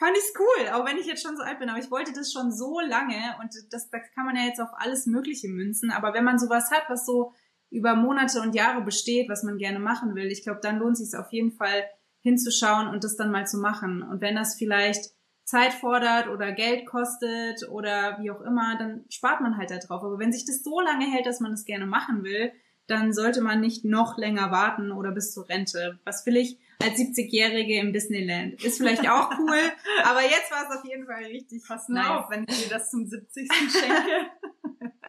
fand 0.00 0.16
ich's 0.16 0.32
cool, 0.38 0.68
auch 0.72 0.86
wenn 0.86 0.96
ich 0.96 1.06
jetzt 1.06 1.22
schon 1.22 1.36
so 1.36 1.42
alt 1.42 1.58
bin, 1.58 1.68
aber 1.68 1.78
ich 1.78 1.90
wollte 1.90 2.12
das 2.12 2.32
schon 2.32 2.50
so 2.50 2.80
lange 2.80 3.36
und 3.40 3.54
das, 3.70 3.90
das 3.90 4.10
kann 4.14 4.24
man 4.24 4.34
ja 4.34 4.42
jetzt 4.42 4.60
auf 4.60 4.70
alles 4.72 5.06
Mögliche 5.06 5.48
münzen, 5.48 5.90
aber 5.90 6.14
wenn 6.14 6.24
man 6.24 6.38
sowas 6.38 6.70
hat, 6.70 6.84
was 6.88 7.04
so 7.04 7.34
über 7.70 7.94
Monate 7.94 8.40
und 8.40 8.54
Jahre 8.54 8.80
besteht, 8.80 9.28
was 9.28 9.42
man 9.42 9.58
gerne 9.58 9.78
machen 9.78 10.14
will, 10.14 10.26
ich 10.26 10.42
glaube, 10.42 10.60
dann 10.62 10.78
lohnt 10.78 10.96
sich 10.96 11.16
auf 11.16 11.30
jeden 11.32 11.52
Fall 11.52 11.84
hinzuschauen 12.22 12.88
und 12.88 13.04
das 13.04 13.16
dann 13.16 13.30
mal 13.30 13.46
zu 13.46 13.58
machen. 13.58 14.02
Und 14.02 14.20
wenn 14.20 14.34
das 14.34 14.56
vielleicht 14.56 15.12
Zeit 15.44 15.72
fordert 15.72 16.28
oder 16.28 16.52
Geld 16.52 16.86
kostet 16.86 17.68
oder 17.68 18.18
wie 18.20 18.30
auch 18.30 18.40
immer, 18.40 18.76
dann 18.78 19.04
spart 19.08 19.40
man 19.40 19.56
halt 19.56 19.70
da 19.70 19.78
drauf. 19.78 20.02
Aber 20.02 20.18
wenn 20.18 20.32
sich 20.32 20.44
das 20.44 20.62
so 20.62 20.80
lange 20.80 21.06
hält, 21.06 21.26
dass 21.26 21.40
man 21.40 21.52
es 21.52 21.64
gerne 21.64 21.86
machen 21.86 22.24
will, 22.24 22.52
dann 22.86 23.12
sollte 23.12 23.40
man 23.40 23.60
nicht 23.60 23.84
noch 23.84 24.18
länger 24.18 24.50
warten 24.50 24.90
oder 24.90 25.12
bis 25.12 25.32
zur 25.32 25.48
Rente. 25.48 25.98
Was 26.04 26.26
will 26.26 26.36
ich 26.36 26.58
als 26.82 26.98
70-Jährige 26.98 27.78
im 27.78 27.92
Disneyland? 27.92 28.62
Ist 28.64 28.78
vielleicht 28.78 29.08
auch 29.08 29.30
cool, 29.38 29.58
aber 30.04 30.22
jetzt 30.22 30.50
war 30.50 30.68
es 30.68 30.76
auf 30.78 30.84
jeden 30.84 31.06
Fall 31.06 31.24
richtig 31.24 31.62
Pass 31.66 31.88
nice. 31.88 32.06
auf, 32.06 32.30
wenn 32.30 32.46
ich 32.48 32.64
dir 32.64 32.70
das 32.70 32.90
zum 32.90 33.06
70. 33.06 33.48
schenke. 33.52 34.30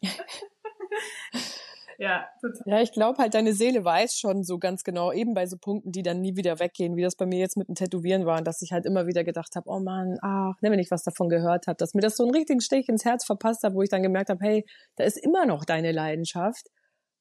ja, 1.97 2.25
total. 2.41 2.62
Ja, 2.65 2.81
ich 2.81 2.91
glaube 2.91 3.17
halt, 3.19 3.34
deine 3.34 3.53
Seele 3.53 3.84
weiß 3.84 4.17
schon 4.17 4.43
so 4.43 4.57
ganz 4.60 4.84
genau, 4.84 5.12
eben 5.12 5.34
bei 5.34 5.45
so 5.45 5.57
Punkten, 5.57 5.91
die 5.91 6.03
dann 6.03 6.21
nie 6.21 6.36
wieder 6.36 6.60
weggehen, 6.60 6.95
wie 6.95 7.03
das 7.03 7.15
bei 7.15 7.25
mir 7.25 7.39
jetzt 7.39 7.57
mit 7.57 7.67
dem 7.67 7.75
Tätowieren 7.75 8.25
war, 8.25 8.41
dass 8.41 8.62
ich 8.62 8.71
halt 8.71 8.86
immer 8.86 9.07
wieder 9.07 9.23
gedacht 9.23 9.55
habe, 9.55 9.69
oh 9.69 9.79
Mann, 9.79 10.17
ach, 10.21 10.55
ne, 10.62 10.71
wenn 10.71 10.79
ich 10.79 10.91
was 10.91 11.03
davon 11.03 11.29
gehört 11.29 11.67
habe, 11.67 11.77
dass 11.77 11.93
mir 11.93 12.01
das 12.01 12.17
so 12.17 12.23
einen 12.23 12.36
richtigen 12.36 12.62
Stich 12.62 12.89
ins 12.89 13.05
Herz 13.05 13.25
verpasst 13.25 13.63
hat, 13.63 13.73
wo 13.73 13.81
ich 13.81 13.89
dann 13.89 14.03
gemerkt 14.03 14.29
habe, 14.29 14.43
hey, 14.43 14.65
da 14.95 15.03
ist 15.03 15.17
immer 15.17 15.45
noch 15.45 15.65
deine 15.65 15.91
Leidenschaft. 15.91 16.67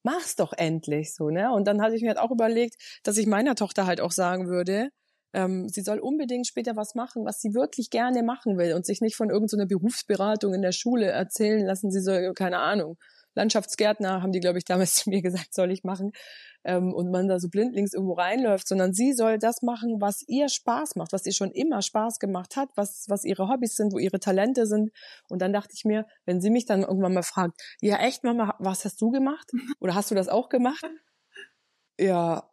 Mach's 0.03 0.37
doch 0.37 0.53
endlich 0.57 1.15
so, 1.15 1.29
ne? 1.31 1.53
Und 1.53 1.67
dann 1.67 1.83
hatte 1.83 1.95
ich 1.95 2.03
mir 2.03 2.09
halt 2.09 2.19
auch 2.19 2.31
überlegt, 2.31 2.77
dass 3.03 3.19
ich 3.19 3.27
meiner 3.27 3.55
Tochter 3.55 3.87
halt 3.87 4.01
auch 4.01 4.13
sagen 4.13 4.49
würde, 4.49 4.89
ähm, 5.33 5.69
sie 5.69 5.83
soll 5.83 5.99
unbedingt 6.01 6.47
später 6.47 6.75
was 6.77 6.95
machen, 6.95 7.25
was 7.25 7.41
sie 7.41 7.55
wirklich 7.55 7.91
gerne 7.91 8.23
machen 8.23 8.59
will 8.59 8.75
und 8.75 8.87
sich 8.87 9.01
nicht 9.01 9.17
von 9.17 9.31
irgendeiner 9.31 9.67
Berufsberatung 9.67 10.55
in 10.55 10.63
der 10.63 10.73
Schule 10.73 11.07
erzählen 11.07 11.65
lassen, 11.65 11.91
sie 11.91 12.01
soll, 12.01 12.33
keine 12.35 12.59
Ahnung, 12.59 12.97
Landschaftsgärtner, 13.35 14.23
haben 14.23 14.33
die, 14.33 14.41
glaube 14.41 14.59
ich, 14.59 14.65
damals 14.65 14.95
zu 14.97 15.11
mir 15.11 15.23
gesagt, 15.23 15.55
soll 15.55 15.71
ich 15.71 15.85
machen. 15.85 16.13
Ähm, 16.63 16.93
und 16.93 17.11
man 17.11 17.27
da 17.27 17.41
so 17.41 17.49
blindlings 17.49 17.95
irgendwo 17.95 18.13
reinläuft, 18.15 18.69
sondern 18.69 18.93
sie 18.93 19.15
soll 19.15 19.39
das 19.39 19.63
machen, 19.63 19.97
was 20.01 20.23
ihr 20.29 20.49
Spaß 20.49 20.97
macht, 20.97 21.13
was 21.13 21.25
ihr 21.25 21.33
schon 21.33 21.51
immer 21.53 21.81
Spaß 21.81 22.19
gemacht 22.19 22.57
hat, 22.57 22.69
was, 22.77 23.07
was 23.09 23.25
ihre 23.25 23.49
Hobbys 23.49 23.77
sind, 23.77 23.95
wo 23.95 23.99
ihre 23.99 24.21
Talente 24.21 24.67
sind. 24.67 24.91
Und 25.29 25.41
dann 25.41 25.55
dachte 25.55 25.73
ich 25.75 25.85
mir, 25.85 26.07
wenn 26.27 26.41
sie 26.43 26.51
mich 26.51 26.67
dann 26.67 26.83
irgendwann 26.83 27.15
mal 27.15 27.23
fragt, 27.23 27.59
ja 27.81 27.97
echt, 27.97 28.25
Mama, 28.25 28.57
was 28.59 28.85
hast 28.85 29.01
du 29.01 29.11
gemacht? 29.11 29.51
Oder 29.81 29.95
hast 29.95 30.11
du 30.11 30.15
das 30.15 30.29
auch 30.29 30.51
gemacht? 30.51 30.85
Ja, 31.99 32.51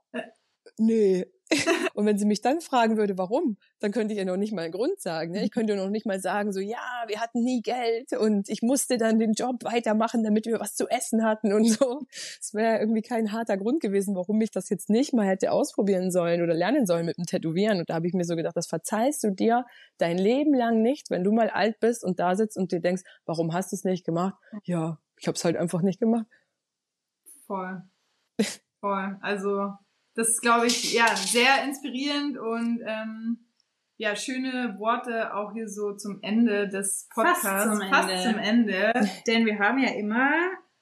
nee. 0.78 1.26
Und 1.94 2.06
wenn 2.06 2.18
sie 2.18 2.26
mich 2.26 2.42
dann 2.42 2.62
fragen 2.62 2.98
würde, 2.98 3.18
warum, 3.18 3.58
dann 3.80 3.92
könnte 3.92 4.14
ich 4.14 4.20
ja 4.20 4.26
noch 4.26 4.38
nicht 4.38 4.54
mal 4.54 4.64
einen 4.64 4.72
Grund 4.72 5.00
sagen. 5.00 5.32
Ne? 5.32 5.44
Ich 5.46 5.52
könnte 5.52 5.76
noch 5.76 5.90
nicht 5.90 6.06
mal 6.06 6.20
sagen, 6.20 6.52
so, 6.52 6.60
ja, 6.60 7.04
wir 7.08 7.20
hatten 7.20 7.44
nie 7.44 7.62
Geld 7.62 8.14
und 8.14 8.50
ich 8.50 8.62
musste 8.62 8.98
dann 8.98 9.20
den 9.20 9.34
Job 9.34 9.64
weitermachen, 9.64 10.24
damit 10.24 10.46
wir 10.46 10.60
was 10.60 10.76
zu 10.76 10.88
essen 10.88 11.24
hatten 11.24 11.54
und 11.54 11.66
so. 11.66 12.02
Es 12.10 12.54
wäre 12.54 12.80
irgendwie 12.80 13.02
kein 13.02 13.32
harter 13.32 13.58
Grund 13.58 13.82
gewesen, 13.82 14.16
warum 14.16 14.42
ich 14.42 14.52
das 14.52 14.70
jetzt 14.70 14.90
nicht 14.90 15.14
mal 15.14 15.26
hätte 15.26 15.52
ausprobieren 15.52 16.12
sollen 16.12 16.42
oder 16.42 16.54
lernen 16.54 16.86
sollen 16.86 17.06
mit 17.06 17.18
dem 17.18 17.26
Tätowieren. 17.26 17.80
Und 17.80 17.90
da 17.90 17.96
habe 17.96 18.08
ich 18.08 18.14
mir 18.14 18.26
so 18.26 18.36
gedacht, 18.36 18.58
das 18.58 18.68
verzeihst 18.68 19.24
du 19.24 19.32
dir 19.32 19.66
dein 19.98 20.18
Leben 20.18 20.54
lang 20.54 20.82
nicht, 20.82 21.10
wenn 21.10 21.24
du 21.24 21.32
mal 21.32 21.50
alt 21.50 21.80
bist 21.80 22.04
und 22.04 22.20
da 22.20 22.36
sitzt 22.36 22.58
und 22.58 22.72
dir 22.72 22.82
denkst, 22.82 23.04
warum 23.26 23.54
hast 23.54 23.72
du 23.72 23.76
es 23.76 23.84
nicht 23.84 24.06
gemacht? 24.06 24.36
Ja, 24.64 25.00
ich 25.18 25.28
habe 25.28 25.36
es 25.36 25.46
halt 25.46 25.56
einfach 25.56 25.82
nicht 25.82 26.00
gemacht. 26.00 26.26
Voll. 27.46 27.82
Voll. 28.82 29.18
Also, 29.22 29.72
das 30.18 30.30
ist, 30.30 30.42
glaube 30.42 30.68
ich, 30.68 30.94
ja, 30.94 31.16
sehr 31.16 31.64
inspirierend 31.64 32.38
und 32.38 32.82
ähm, 32.86 33.38
ja, 33.98 34.16
schöne 34.16 34.76
Worte 34.78 35.34
auch 35.34 35.54
hier 35.54 35.70
so 35.70 35.94
zum 35.94 36.20
Ende 36.22 36.68
des 36.68 37.08
Fast 37.14 37.42
Podcasts. 37.42 37.70
zum 37.72 37.82
Ende. 37.82 37.96
Fast 37.96 38.24
zum 38.24 38.38
Ende. 38.38 38.94
Denn 39.28 39.46
wir 39.46 39.60
haben 39.60 39.80
ja 39.80 39.90
immer 39.92 40.32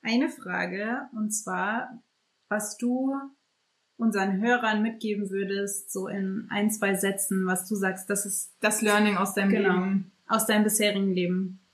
eine 0.01 0.29
Frage 0.29 1.07
und 1.13 1.31
zwar, 1.31 2.01
was 2.49 2.77
du 2.77 3.13
unseren 3.97 4.41
Hörern 4.41 4.81
mitgeben 4.81 5.29
würdest, 5.29 5.91
so 5.93 6.07
in 6.07 6.47
ein, 6.49 6.69
zwei 6.69 6.95
Sätzen, 6.95 7.45
was 7.47 7.67
du 7.67 7.75
sagst, 7.75 8.09
das 8.09 8.25
ist 8.25 8.53
Das 8.59 8.81
Learning 8.81 9.15
aus 9.17 9.33
deinem 9.33 9.51
Genau. 9.51 9.75
Leben. 9.79 10.11
aus 10.27 10.45
deinem 10.45 10.63
bisherigen 10.65 11.13
Leben. 11.13 11.64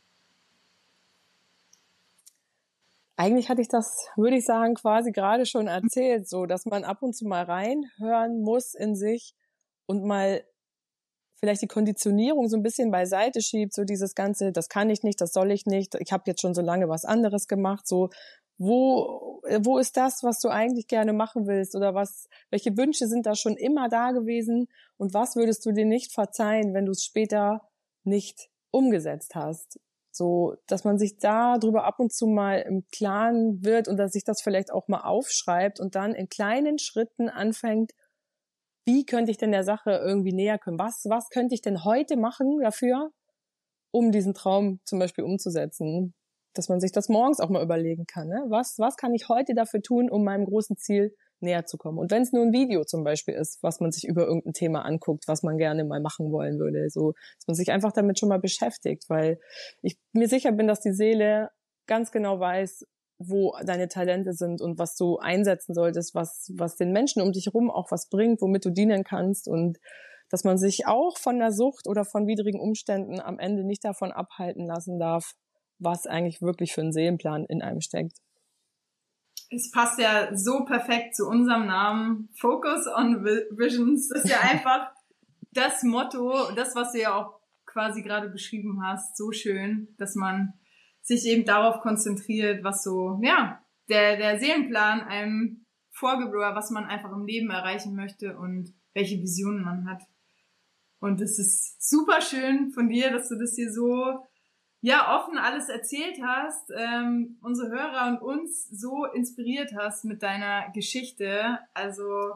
Eigentlich 3.21 3.49
hatte 3.49 3.61
ich 3.61 3.67
das, 3.67 4.07
würde 4.15 4.37
ich 4.37 4.45
sagen, 4.45 4.73
quasi 4.73 5.11
gerade 5.11 5.45
schon 5.45 5.67
erzählt, 5.67 6.27
so, 6.27 6.47
dass 6.47 6.65
man 6.65 6.83
ab 6.83 7.03
und 7.03 7.15
zu 7.15 7.27
mal 7.27 7.43
reinhören 7.43 8.41
muss 8.41 8.73
in 8.73 8.95
sich 8.95 9.35
und 9.85 10.03
mal 10.03 10.43
vielleicht 11.39 11.61
die 11.61 11.67
Konditionierung 11.67 12.49
so 12.49 12.57
ein 12.57 12.63
bisschen 12.63 12.89
beiseite 12.89 13.43
schiebt, 13.43 13.75
so 13.75 13.83
dieses 13.83 14.15
ganze, 14.15 14.51
das 14.51 14.69
kann 14.69 14.89
ich 14.89 15.03
nicht, 15.03 15.21
das 15.21 15.33
soll 15.33 15.51
ich 15.51 15.67
nicht, 15.67 15.93
ich 15.99 16.11
habe 16.11 16.23
jetzt 16.25 16.41
schon 16.41 16.55
so 16.55 16.63
lange 16.63 16.89
was 16.89 17.05
anderes 17.05 17.47
gemacht, 17.47 17.87
so 17.87 18.09
wo 18.57 19.39
wo 19.59 19.77
ist 19.77 19.97
das, 19.97 20.23
was 20.23 20.39
du 20.39 20.49
eigentlich 20.49 20.87
gerne 20.87 21.13
machen 21.13 21.45
willst 21.45 21.75
oder 21.75 21.93
was 21.93 22.27
welche 22.49 22.75
Wünsche 22.75 23.05
sind 23.05 23.27
da 23.27 23.35
schon 23.35 23.55
immer 23.55 23.87
da 23.87 24.13
gewesen 24.13 24.67
und 24.97 25.13
was 25.13 25.35
würdest 25.35 25.63
du 25.67 25.71
dir 25.73 25.85
nicht 25.85 26.11
verzeihen, 26.11 26.73
wenn 26.73 26.87
du 26.87 26.93
es 26.93 27.03
später 27.03 27.61
nicht 28.03 28.49
umgesetzt 28.71 29.35
hast? 29.35 29.79
So, 30.11 30.55
dass 30.67 30.83
man 30.83 30.97
sich 30.97 31.17
da 31.17 31.57
drüber 31.57 31.85
ab 31.85 31.99
und 31.99 32.11
zu 32.11 32.27
mal 32.27 32.59
im 32.59 32.85
Klaren 32.91 33.63
wird 33.63 33.87
und 33.87 33.97
dass 33.97 34.11
sich 34.11 34.23
das 34.23 34.41
vielleicht 34.41 34.71
auch 34.71 34.87
mal 34.87 35.01
aufschreibt 35.01 35.79
und 35.79 35.95
dann 35.95 36.13
in 36.13 36.27
kleinen 36.27 36.79
Schritten 36.79 37.29
anfängt, 37.29 37.91
wie 38.85 39.05
könnte 39.05 39.31
ich 39.31 39.37
denn 39.37 39.51
der 39.51 39.63
Sache 39.63 39.91
irgendwie 39.91 40.33
näher 40.33 40.57
kommen? 40.59 40.79
Was, 40.79 41.05
was 41.07 41.29
könnte 41.29 41.55
ich 41.55 41.61
denn 41.61 41.85
heute 41.85 42.17
machen 42.17 42.59
dafür, 42.61 43.11
um 43.91 44.11
diesen 44.11 44.33
Traum 44.33 44.79
zum 44.85 44.99
Beispiel 44.99 45.23
umzusetzen. 45.23 46.13
Dass 46.53 46.67
man 46.67 46.81
sich 46.81 46.91
das 46.91 47.07
morgens 47.07 47.39
auch 47.39 47.49
mal 47.49 47.63
überlegen 47.63 48.05
kann. 48.05 48.27
Ne? 48.27 48.43
Was, 48.49 48.75
was 48.77 48.97
kann 48.97 49.13
ich 49.13 49.29
heute 49.29 49.53
dafür 49.53 49.81
tun, 49.81 50.09
um 50.09 50.23
meinem 50.23 50.45
großen 50.45 50.77
Ziel 50.77 51.15
näher 51.41 51.65
zu 51.65 51.77
kommen? 51.77 51.97
Und 51.97 52.11
wenn 52.11 52.23
es 52.23 52.31
nur 52.31 52.43
ein 52.43 52.53
Video 52.53 52.83
zum 52.83 53.03
Beispiel 53.03 53.35
ist, 53.35 53.61
was 53.61 53.79
man 53.79 53.91
sich 53.91 54.07
über 54.07 54.25
irgendein 54.25 54.53
Thema 54.53 54.83
anguckt, 54.83 55.27
was 55.27 55.43
man 55.43 55.57
gerne 55.57 55.83
mal 55.83 56.01
machen 56.01 56.31
wollen 56.31 56.59
würde, 56.59 56.89
so, 56.89 57.13
dass 57.37 57.47
man 57.47 57.55
sich 57.55 57.71
einfach 57.71 57.91
damit 57.91 58.19
schon 58.19 58.29
mal 58.29 58.39
beschäftigt, 58.39 59.05
weil 59.09 59.39
ich 59.81 59.97
mir 60.13 60.27
sicher 60.27 60.51
bin, 60.51 60.67
dass 60.67 60.81
die 60.81 60.93
Seele 60.93 61.49
ganz 61.87 62.11
genau 62.11 62.39
weiß, 62.39 62.85
wo 63.19 63.55
deine 63.63 63.87
Talente 63.87 64.33
sind 64.33 64.61
und 64.61 64.79
was 64.79 64.95
du 64.95 65.17
einsetzen 65.17 65.73
solltest, 65.73 66.15
was, 66.15 66.51
was 66.55 66.75
den 66.75 66.91
Menschen 66.91 67.21
um 67.21 67.31
dich 67.31 67.47
herum 67.47 67.69
auch 67.69 67.91
was 67.91 68.09
bringt, 68.09 68.41
womit 68.41 68.65
du 68.65 68.69
dienen 68.71 69.03
kannst 69.03 69.47
und 69.47 69.77
dass 70.29 70.43
man 70.43 70.57
sich 70.57 70.87
auch 70.87 71.17
von 71.17 71.39
der 71.39 71.51
Sucht 71.51 71.87
oder 71.87 72.05
von 72.05 72.25
widrigen 72.25 72.59
Umständen 72.59 73.19
am 73.19 73.37
Ende 73.37 73.63
nicht 73.65 73.83
davon 73.83 74.11
abhalten 74.11 74.65
lassen 74.65 74.97
darf, 74.97 75.33
was 75.77 76.07
eigentlich 76.07 76.41
wirklich 76.41 76.73
für 76.73 76.81
ein 76.81 76.93
Seelenplan 76.93 77.45
in 77.45 77.61
einem 77.61 77.81
steckt. 77.81 78.17
Es 79.53 79.69
passt 79.69 79.99
ja 79.99 80.35
so 80.35 80.63
perfekt 80.63 81.15
zu 81.15 81.27
unserem 81.27 81.67
Namen. 81.67 82.29
Focus 82.33 82.87
on 82.87 83.23
Visions 83.25 84.09
ist 84.09 84.29
ja 84.29 84.39
einfach 84.39 84.91
das 85.51 85.83
Motto, 85.83 86.51
das, 86.55 86.75
was 86.75 86.93
du 86.93 87.01
ja 87.01 87.15
auch 87.15 87.41
quasi 87.65 88.01
gerade 88.01 88.29
beschrieben 88.29 88.81
hast, 88.83 89.17
so 89.17 89.31
schön, 89.31 89.89
dass 89.97 90.15
man 90.15 90.53
sich 91.01 91.25
eben 91.25 91.45
darauf 91.45 91.81
konzentriert, 91.81 92.63
was 92.63 92.83
so, 92.83 93.19
ja, 93.23 93.61
der, 93.89 94.17
der 94.17 94.39
Seelenplan 94.39 95.01
einem 95.01 95.65
vorgibt 95.89 96.33
was 96.33 96.71
man 96.71 96.85
einfach 96.85 97.11
im 97.11 97.25
Leben 97.25 97.49
erreichen 97.49 97.95
möchte 97.95 98.37
und 98.37 98.73
welche 98.93 99.21
Visionen 99.21 99.63
man 99.63 99.89
hat. 99.89 100.01
Und 100.99 101.19
es 101.19 101.39
ist 101.39 101.89
super 101.89 102.21
schön 102.21 102.71
von 102.71 102.87
dir, 102.87 103.11
dass 103.11 103.29
du 103.29 103.35
das 103.37 103.55
hier 103.55 103.71
so 103.71 104.25
ja 104.81 105.15
offen 105.17 105.37
alles 105.37 105.69
erzählt 105.69 106.19
hast, 106.23 106.71
ähm, 106.75 107.37
unsere 107.41 107.69
Hörer 107.69 108.09
und 108.09 108.21
uns 108.21 108.67
so 108.69 109.05
inspiriert 109.05 109.73
hast 109.77 110.05
mit 110.05 110.23
deiner 110.23 110.71
Geschichte. 110.73 111.59
Also 111.73 112.33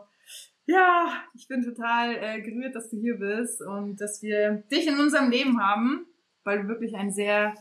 ja, 0.67 1.23
ich 1.33 1.47
bin 1.47 1.63
total 1.63 2.15
äh, 2.15 2.41
gerührt, 2.41 2.75
dass 2.75 2.89
du 2.89 2.97
hier 2.97 3.17
bist 3.17 3.61
und 3.61 3.99
dass 4.01 4.21
wir 4.21 4.63
dich 4.71 4.87
in 4.87 4.99
unserem 4.99 5.29
Leben 5.29 5.61
haben, 5.61 6.05
weil 6.43 6.61
du 6.61 6.67
wirklich 6.67 6.95
ein 6.95 7.11
sehr 7.11 7.53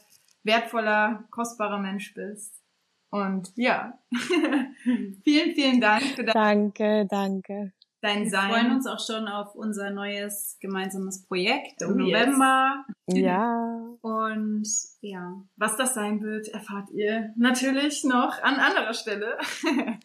wertvoller, 0.42 1.24
kostbarer 1.30 1.78
Mensch 1.78 2.14
bist. 2.14 2.62
Und 3.10 3.52
ja, 3.56 3.98
vielen, 5.22 5.54
vielen 5.54 5.80
Dank 5.80 6.02
für 6.02 6.24
danke, 6.24 7.06
danke. 7.08 7.72
Dein 8.04 8.28
Sein. 8.28 8.50
Wir 8.50 8.58
freuen 8.58 8.72
uns 8.72 8.86
auch 8.86 9.00
schon 9.00 9.26
auf 9.28 9.54
unser 9.54 9.90
neues 9.90 10.58
gemeinsames 10.60 11.24
Projekt 11.26 11.82
im 11.82 11.92
oh, 11.92 11.94
November. 11.94 12.84
Yes. 13.06 13.18
Ja. 13.18 13.96
Und 14.02 14.68
ja, 15.00 15.42
was 15.56 15.76
das 15.76 15.94
sein 15.94 16.22
wird, 16.22 16.48
erfahrt 16.48 16.90
ihr 16.90 17.32
natürlich 17.36 18.04
noch 18.04 18.40
an 18.42 18.56
anderer 18.56 18.94
Stelle. 18.94 19.38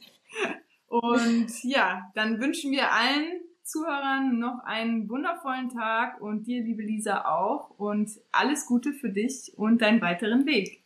Und 0.88 1.64
ja, 1.64 2.10
dann 2.16 2.40
wünschen 2.40 2.72
wir 2.72 2.92
allen 2.92 3.42
Zuhörern 3.62 4.40
noch 4.40 4.64
einen 4.64 5.08
wundervollen 5.08 5.70
Tag 5.70 6.20
und 6.20 6.48
dir, 6.48 6.64
liebe 6.64 6.82
Lisa, 6.82 7.26
auch. 7.26 7.70
Und 7.78 8.10
alles 8.32 8.66
Gute 8.66 8.94
für 8.94 9.12
dich 9.12 9.54
und 9.56 9.84
deinen 9.84 10.02
weiteren 10.02 10.48
Weg. 10.48 10.84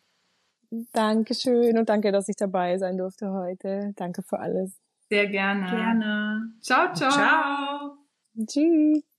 Dankeschön 0.92 1.78
und 1.78 1.88
danke, 1.88 2.12
dass 2.12 2.28
ich 2.28 2.36
dabei 2.36 2.78
sein 2.78 2.98
durfte 2.98 3.32
heute. 3.32 3.94
Danke 3.96 4.24
für 4.24 4.40
alles. 4.40 4.83
Sehr 5.14 5.28
gerne. 5.28 5.70
Gerne. 5.70 6.54
Ciao, 6.60 6.92
ciao. 6.92 7.12
Ciao. 7.12 7.98
Tschüss. 8.48 9.13